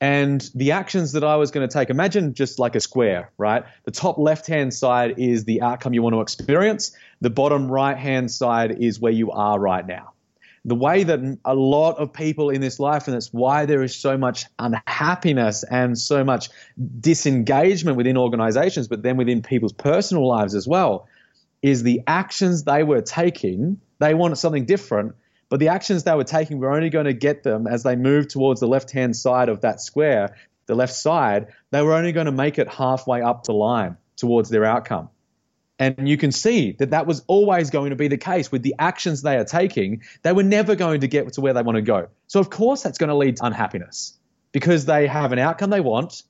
and 0.00 0.50
the 0.54 0.72
actions 0.72 1.12
that 1.12 1.24
I 1.24 1.36
was 1.36 1.50
going 1.50 1.68
to 1.68 1.72
take. 1.72 1.90
Imagine 1.90 2.32
just 2.32 2.58
like 2.58 2.74
a 2.74 2.80
square, 2.80 3.30
right? 3.36 3.64
The 3.84 3.90
top 3.90 4.16
left 4.18 4.46
hand 4.46 4.72
side 4.72 5.18
is 5.18 5.44
the 5.44 5.60
outcome 5.62 5.92
you 5.92 6.02
want 6.02 6.14
to 6.14 6.20
experience, 6.20 6.96
the 7.20 7.30
bottom 7.30 7.70
right 7.70 7.98
hand 7.98 8.30
side 8.30 8.82
is 8.82 8.98
where 8.98 9.12
you 9.12 9.30
are 9.30 9.58
right 9.58 9.86
now. 9.86 10.12
The 10.64 10.74
way 10.74 11.04
that 11.04 11.38
a 11.44 11.54
lot 11.54 11.96
of 11.96 12.12
people 12.12 12.50
in 12.50 12.60
this 12.60 12.78
life, 12.78 13.06
and 13.06 13.14
that's 13.14 13.32
why 13.32 13.64
there 13.64 13.82
is 13.82 13.96
so 13.96 14.18
much 14.18 14.44
unhappiness 14.58 15.64
and 15.64 15.98
so 15.98 16.22
much 16.22 16.50
disengagement 17.00 17.96
within 17.96 18.18
organizations, 18.18 18.86
but 18.86 19.02
then 19.02 19.16
within 19.16 19.40
people's 19.42 19.72
personal 19.72 20.26
lives 20.26 20.54
as 20.54 20.68
well, 20.68 21.08
is 21.62 21.82
the 21.82 22.02
actions 22.06 22.64
they 22.64 22.82
were 22.82 23.00
taking. 23.00 23.80
They 24.00 24.14
wanted 24.14 24.36
something 24.36 24.66
different, 24.66 25.14
but 25.50 25.58
the 25.60 25.68
actions 25.68 26.04
they 26.04 26.14
were 26.14 26.24
taking 26.24 26.58
were 26.58 26.72
only 26.72 26.88
going 26.88 27.04
to 27.04 27.12
get 27.12 27.42
them 27.42 27.66
as 27.66 27.82
they 27.82 27.96
moved 27.96 28.30
towards 28.30 28.60
the 28.60 28.68
left 28.68 28.92
hand 28.92 29.14
side 29.14 29.48
of 29.48 29.60
that 29.60 29.80
square, 29.80 30.36
the 30.66 30.76
left 30.76 30.94
side, 30.94 31.48
they 31.72 31.82
were 31.82 31.92
only 31.92 32.12
going 32.12 32.26
to 32.26 32.32
make 32.32 32.58
it 32.58 32.68
halfway 32.68 33.20
up 33.20 33.44
the 33.44 33.52
line 33.52 33.96
towards 34.16 34.48
their 34.48 34.64
outcome. 34.64 35.10
And 35.80 36.08
you 36.08 36.16
can 36.16 36.30
see 36.30 36.72
that 36.72 36.90
that 36.90 37.06
was 37.06 37.24
always 37.26 37.70
going 37.70 37.90
to 37.90 37.96
be 37.96 38.06
the 38.06 38.18
case 38.18 38.52
with 38.52 38.62
the 38.62 38.74
actions 38.78 39.22
they 39.22 39.36
are 39.36 39.44
taking. 39.44 40.02
They 40.22 40.32
were 40.32 40.42
never 40.44 40.76
going 40.76 41.00
to 41.00 41.08
get 41.08 41.32
to 41.32 41.40
where 41.40 41.54
they 41.54 41.62
want 41.62 41.76
to 41.76 41.82
go. 41.82 42.08
So, 42.28 42.38
of 42.38 42.50
course, 42.50 42.82
that's 42.82 42.98
going 42.98 43.08
to 43.08 43.16
lead 43.16 43.36
to 43.38 43.46
unhappiness 43.46 44.16
because 44.52 44.84
they 44.84 45.06
have 45.06 45.32
an 45.32 45.38
outcome 45.38 45.70
they 45.70 45.80
want. 45.80 46.22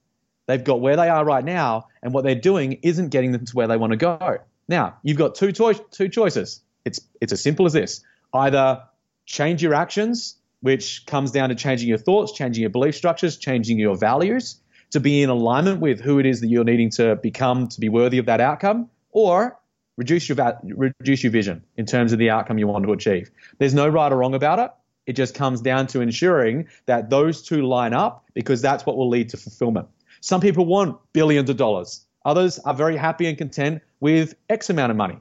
They've 0.47 0.63
got 0.63 0.81
where 0.81 0.97
they 0.97 1.09
are 1.09 1.25
right 1.25 1.45
now, 1.45 1.89
and 2.03 2.15
what 2.15 2.25
they're 2.25 2.35
doing 2.35 2.79
isn't 2.83 3.11
getting 3.11 3.33
them 3.33 3.45
to 3.45 3.53
where 3.55 3.67
they 3.67 3.77
want 3.77 3.91
to 3.93 3.97
go. 3.97 4.39
Now, 4.69 4.97
you've 5.03 5.19
got 5.19 5.35
two, 5.35 5.53
cho- 5.53 5.75
two 5.75 6.09
choices. 6.09 6.63
It's, 6.85 7.01
it's 7.21 7.33
as 7.33 7.43
simple 7.43 7.67
as 7.67 7.73
this 7.73 8.03
either 8.33 8.83
change 9.31 9.63
your 9.63 9.75
actions, 9.75 10.37
which 10.61 11.07
comes 11.07 11.31
down 11.31 11.49
to 11.49 11.55
changing 11.55 11.89
your 11.89 11.99
thoughts, 11.99 12.33
changing 12.33 12.61
your 12.61 12.71
belief 12.71 12.97
structures, 12.97 13.37
changing 13.37 13.79
your 13.79 13.97
values 13.97 14.61
to 14.91 14.99
be 14.99 15.23
in 15.23 15.31
alignment 15.31 15.81
with 15.81 16.01
who 16.01 16.19
it 16.19 16.27
is 16.27 16.41
that 16.41 16.49
you're 16.49 16.65
needing 16.65 16.91
to 16.91 17.15
become 17.17 17.69
to 17.69 17.81
be 17.81 17.89
worthy 17.89 18.19
of 18.19 18.27
that 18.27 18.41
outcome, 18.41 18.91
or 19.13 19.57
reduce 19.97 20.29
your 20.29 20.37
reduce 20.65 21.23
your 21.23 21.31
vision 21.31 21.63
in 21.77 21.87
terms 21.87 22.13
of 22.13 22.19
the 22.19 22.29
outcome 22.29 22.59
you 22.59 22.67
want 22.67 22.85
to 22.85 22.93
achieve. 22.93 23.31
There's 23.59 23.73
no 23.75 23.89
right 23.89 24.13
or 24.13 24.17
wrong 24.17 24.35
about 24.35 24.59
it. 24.59 24.73
It 25.07 25.13
just 25.15 25.35
comes 25.35 25.61
down 25.61 25.87
to 25.89 26.01
ensuring 26.01 26.67
that 26.87 27.09
those 27.09 27.43
two 27.43 27.63
line 27.63 27.95
up 27.95 28.25
because 28.35 28.61
that's 28.61 28.85
what 28.85 28.97
will 28.97 29.09
lead 29.09 29.29
to 29.31 29.37
fulfillment. 29.37 29.89
Some 30.21 30.41
people 30.41 30.67
want 30.67 30.99
billions 31.13 31.49
of 31.49 31.57
dollars. 31.57 32.05
Others 32.25 32.59
are 32.61 32.75
very 32.75 32.97
happy 32.97 33.27
and 33.27 33.39
content 33.39 33.83
with 34.01 34.35
X 34.49 34.71
amount 34.71 34.91
of 34.91 34.97
money, 34.97 35.19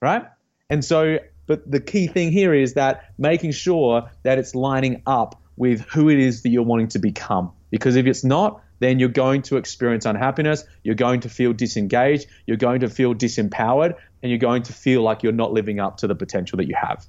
right? 0.00 0.26
And 0.70 0.84
so 0.84 1.18
but 1.50 1.68
the 1.68 1.80
key 1.80 2.06
thing 2.06 2.30
here 2.30 2.54
is 2.54 2.74
that 2.74 3.12
making 3.18 3.50
sure 3.50 4.08
that 4.22 4.38
it's 4.38 4.54
lining 4.54 5.02
up 5.04 5.42
with 5.56 5.80
who 5.80 6.08
it 6.08 6.20
is 6.20 6.42
that 6.42 6.50
you're 6.50 6.62
wanting 6.62 6.86
to 6.86 7.00
become. 7.00 7.50
Because 7.70 7.96
if 7.96 8.06
it's 8.06 8.22
not, 8.22 8.62
then 8.78 9.00
you're 9.00 9.08
going 9.08 9.42
to 9.42 9.56
experience 9.56 10.06
unhappiness, 10.06 10.62
you're 10.84 10.94
going 10.94 11.18
to 11.22 11.28
feel 11.28 11.52
disengaged, 11.52 12.28
you're 12.46 12.56
going 12.56 12.78
to 12.82 12.88
feel 12.88 13.16
disempowered, 13.16 13.96
and 14.22 14.30
you're 14.30 14.38
going 14.38 14.62
to 14.62 14.72
feel 14.72 15.02
like 15.02 15.24
you're 15.24 15.32
not 15.32 15.52
living 15.52 15.80
up 15.80 15.96
to 15.96 16.06
the 16.06 16.14
potential 16.14 16.56
that 16.56 16.68
you 16.68 16.76
have. 16.80 17.04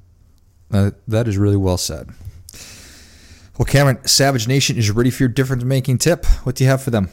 Uh, 0.73 0.89
that 1.07 1.27
is 1.27 1.37
really 1.37 1.55
well 1.55 1.77
said. 1.77 2.09
Well, 3.59 3.67
Cameron, 3.67 3.99
Savage 4.07 4.47
Nation 4.47 4.75
is 4.75 4.89
ready 4.89 5.11
for 5.11 5.21
your 5.21 5.29
difference 5.29 5.63
making 5.63 5.99
tip. 5.99 6.25
What 6.45 6.55
do 6.55 6.63
you 6.63 6.69
have 6.71 6.81
for 6.81 6.89
them? 6.89 7.09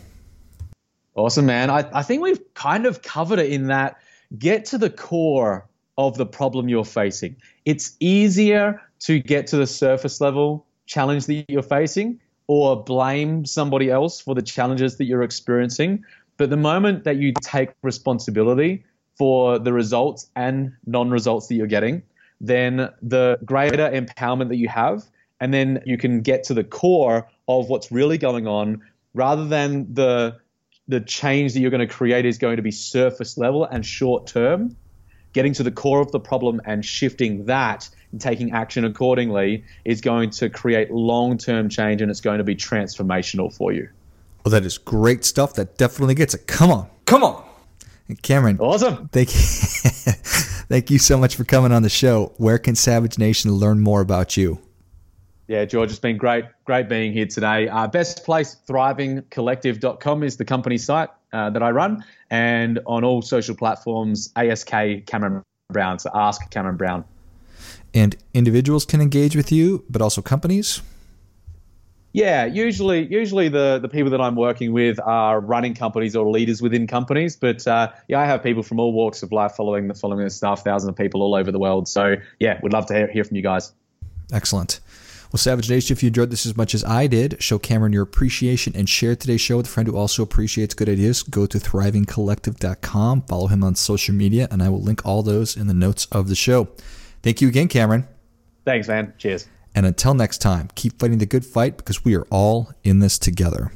Awesome, 1.15 1.45
man. 1.45 1.69
I, 1.69 1.87
I 1.93 2.03
think 2.03 2.23
we've 2.23 2.55
kind 2.55 2.87
of 2.87 3.03
covered 3.03 3.39
it 3.39 3.53
in 3.53 3.67
that 3.67 3.99
get 4.39 4.65
to 4.67 4.79
the 4.79 4.89
core 4.89 5.68
of 5.99 6.17
the 6.17 6.25
problem 6.25 6.69
you're 6.69 6.85
facing. 6.85 7.37
It's 7.65 7.97
easier 8.01 8.81
to 9.01 9.19
get 9.19 9.49
to 9.49 9.57
the 9.57 9.67
surface 9.67 10.21
level 10.21 10.65
challenge 10.87 11.27
that 11.27 11.45
you're 11.49 11.63
facing 11.63 12.21
or 12.47 12.83
blame 12.83 13.45
somebody 13.45 13.91
else 13.91 14.21
for 14.21 14.35
the 14.35 14.41
challenges 14.41 14.97
that 14.97 15.05
you're 15.05 15.23
experiencing. 15.23 16.05
But 16.39 16.51
the 16.51 16.57
moment 16.57 17.05
that 17.05 17.17
you 17.17 17.35
take 17.43 17.71
responsibility 17.83 18.85
for 19.17 19.59
the 19.59 19.73
results 19.73 20.31
and 20.37 20.73
non 20.87 21.11
results 21.11 21.49
that 21.49 21.57
you're 21.57 21.67
getting, 21.67 22.03
then 22.41 22.89
the 23.03 23.39
greater 23.45 23.91
empowerment 23.91 24.49
that 24.49 24.57
you 24.57 24.69
have, 24.69 25.03
and 25.41 25.53
then 25.53 25.83
you 25.85 25.99
can 25.99 26.21
get 26.21 26.45
to 26.45 26.55
the 26.55 26.65
core 26.65 27.29
of 27.49 27.69
what's 27.69 27.91
really 27.91 28.19
going 28.19 28.47
on 28.47 28.83
rather 29.15 29.47
than 29.47 29.93
the 29.93 30.39
the 30.87 31.01
change 31.01 31.53
that 31.53 31.61
you're 31.61 31.71
going 31.71 31.87
to 31.87 31.93
create 31.93 32.25
is 32.25 32.39
going 32.39 32.57
to 32.57 32.63
be 32.63 32.71
surface 32.71 33.37
level 33.37 33.65
and 33.65 33.85
short 33.85 34.27
term 34.27 34.75
getting 35.33 35.53
to 35.55 35.63
the 35.63 35.71
core 35.71 36.01
of 36.01 36.13
the 36.13 36.21
problem 36.21 36.61
and 36.65 36.85
shifting 36.85 37.45
that 37.47 37.89
and 38.13 38.21
taking 38.21 38.53
action 38.53 38.85
accordingly 38.85 39.65
is 39.85 40.01
going 40.01 40.31
to 40.31 40.49
create 40.49 40.91
long 40.91 41.39
term 41.39 41.69
change 41.69 42.01
and 42.01 42.11
it's 42.11 42.21
going 42.21 42.39
to 42.39 42.45
be 42.45 42.55
transformational 42.55 43.55
for 43.55 43.73
you. 43.73 43.89
Well, 44.45 44.53
that 44.53 44.65
is 44.65 44.79
great 44.79 45.25
stuff. 45.25 45.55
That 45.55 45.77
definitely 45.77 46.15
gets 46.15 46.35
it. 46.35 46.47
Come 46.47 46.71
on. 46.71 46.89
Come 47.05 47.23
on. 47.23 47.45
Cameron. 48.23 48.59
Awesome. 48.59 49.09
Thank 49.09 49.35
you. 49.35 49.41
thank 49.43 50.91
you 50.91 50.99
so 50.99 51.19
much 51.19 51.37
for 51.37 51.45
coming 51.45 51.73
on 51.73 51.83
the 51.83 51.91
show. 51.91 52.33
Where 52.39 52.59
can 52.59 52.75
Savage 52.75 53.19
Nation 53.19 53.53
learn 53.53 53.81
more 53.81 54.01
about 54.01 54.37
you? 54.37 54.61
Yeah, 55.47 55.65
George, 55.65 55.91
it's 55.91 55.99
been 55.99 56.19
great, 56.19 56.45
great 56.65 56.89
being 56.89 57.13
here 57.13 57.27
today. 57.27 57.69
Uh, 57.69 57.87
best 57.87 58.25
place, 58.25 58.57
thrivingcollective.com 58.67 60.23
is 60.23 60.37
the 60.37 60.45
company 60.45 60.77
site 60.77 61.09
uh, 61.33 61.51
that 61.51 61.63
I 61.63 61.71
run, 61.71 62.05
and 62.31 62.81
on 62.87 63.05
all 63.05 63.23
social 63.23 63.55
platforms, 63.55 64.33
ASK 64.37 64.71
Cameron 65.07 65.43
Brown. 65.71 65.99
So 65.99 66.11
ask 66.15 66.51
Cameron 66.51 66.77
Brown. 66.77 67.05
And 67.95 68.17
individuals 68.35 68.85
can 68.85 69.01
engage 69.01 69.35
with 69.35 69.51
you, 69.51 69.85
but 69.89 70.03
also 70.03 70.23
companies. 70.23 70.83
Yeah, 72.13 72.47
usually, 72.47 73.07
usually 73.07 73.49
the 73.49 73.79
the 73.81 73.89
people 73.89 74.11
that 74.11 74.21
I'm 74.21 74.35
working 74.35 74.73
with 74.73 74.99
are 75.01 75.41
running 75.41 75.75
companies 75.75 76.17
or 76.17 76.29
leaders 76.31 76.63
within 76.63 76.87
companies. 76.87 77.37
But 77.37 77.67
uh, 77.67 77.93
yeah, 78.09 78.21
I 78.21 78.25
have 78.25 78.43
people 78.43 78.63
from 78.63 78.81
all 78.81 78.93
walks 78.93 79.23
of 79.23 79.31
life 79.31 79.53
following 79.53 79.89
the 79.89 79.95
following 79.95 80.25
the 80.25 80.31
stuff. 80.31 80.65
Thousands 80.65 80.89
of 80.89 80.97
people 80.97 81.23
all 81.23 81.35
over 81.35 81.53
the 81.53 81.59
world. 81.59 81.87
So 81.87 82.17
yeah, 82.41 82.59
we'd 82.63 82.73
love 82.73 82.87
to 82.87 82.95
hear, 82.95 83.07
hear 83.09 83.25
from 83.25 83.37
you 83.37 83.43
guys. 83.43 83.73
Excellent. 84.33 84.81
Well, 85.31 85.39
Savage 85.39 85.69
Nation, 85.69 85.95
if 85.95 86.03
you 86.03 86.07
enjoyed 86.07 86.31
this 86.31 86.47
as 86.47 86.57
much 86.57 86.75
as 86.75 86.83
I 86.85 87.07
did, 87.07 87.43
show 87.43 87.59
Cameron 87.59 87.93
your 87.93 88.03
appreciation 88.03 88.73
and 88.75 88.89
share 88.89 89.15
today's 89.15 89.43
show 89.43 89.59
with 89.59 89.67
a 89.67 89.69
friend 89.69 89.87
who 89.87 89.95
also 89.95 90.23
appreciates 90.23 90.73
good 90.73 90.89
ideas. 90.89 91.23
Go 91.23 91.45
to 91.45 91.59
thrivingcollective.com, 91.59 93.23
follow 93.23 93.47
him 93.49 93.63
on 93.63 93.75
social 93.75 94.15
media, 94.15 94.49
and 94.51 94.63
I 94.63 94.71
will 94.71 94.81
link 94.81 95.05
all 95.05 95.23
those 95.23 95.55
in 95.55 95.67
the 95.67 95.75
notes 95.75 96.07
of 96.07 96.29
the 96.29 96.35
show. 96.35 96.69
Thank 97.23 97.43
you 97.43 97.49
again, 97.49 97.69
Cameron. 97.69 98.09
Thanks, 98.65 98.89
man. 98.89 99.13
Cheers. 99.19 99.47
And 99.75 99.85
until 99.85 100.15
next 100.15 100.39
time, 100.39 100.71
keep 100.75 100.99
fighting 100.99 101.19
the 101.19 101.27
good 101.27 101.45
fight 101.45 101.77
because 101.77 102.07
we 102.07 102.17
are 102.17 102.27
all 102.31 102.73
in 102.83 103.01
this 103.01 103.19
together. 103.19 103.73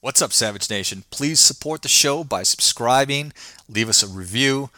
What's 0.00 0.20
up, 0.20 0.32
Savage 0.32 0.68
Nation? 0.68 1.04
Please 1.10 1.38
support 1.38 1.82
the 1.82 1.88
show 1.88 2.24
by 2.24 2.42
subscribing, 2.42 3.32
leave 3.68 3.88
us 3.88 4.02
a 4.02 4.08
review, 4.08 4.70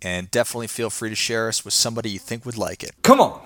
and 0.00 0.30
definitely 0.30 0.68
feel 0.68 0.88
free 0.88 1.10
to 1.10 1.16
share 1.16 1.48
us 1.48 1.64
with 1.64 1.74
somebody 1.74 2.10
you 2.10 2.20
think 2.20 2.46
would 2.46 2.56
like 2.56 2.84
it. 2.84 2.92
Come 3.02 3.20
on! 3.20 3.42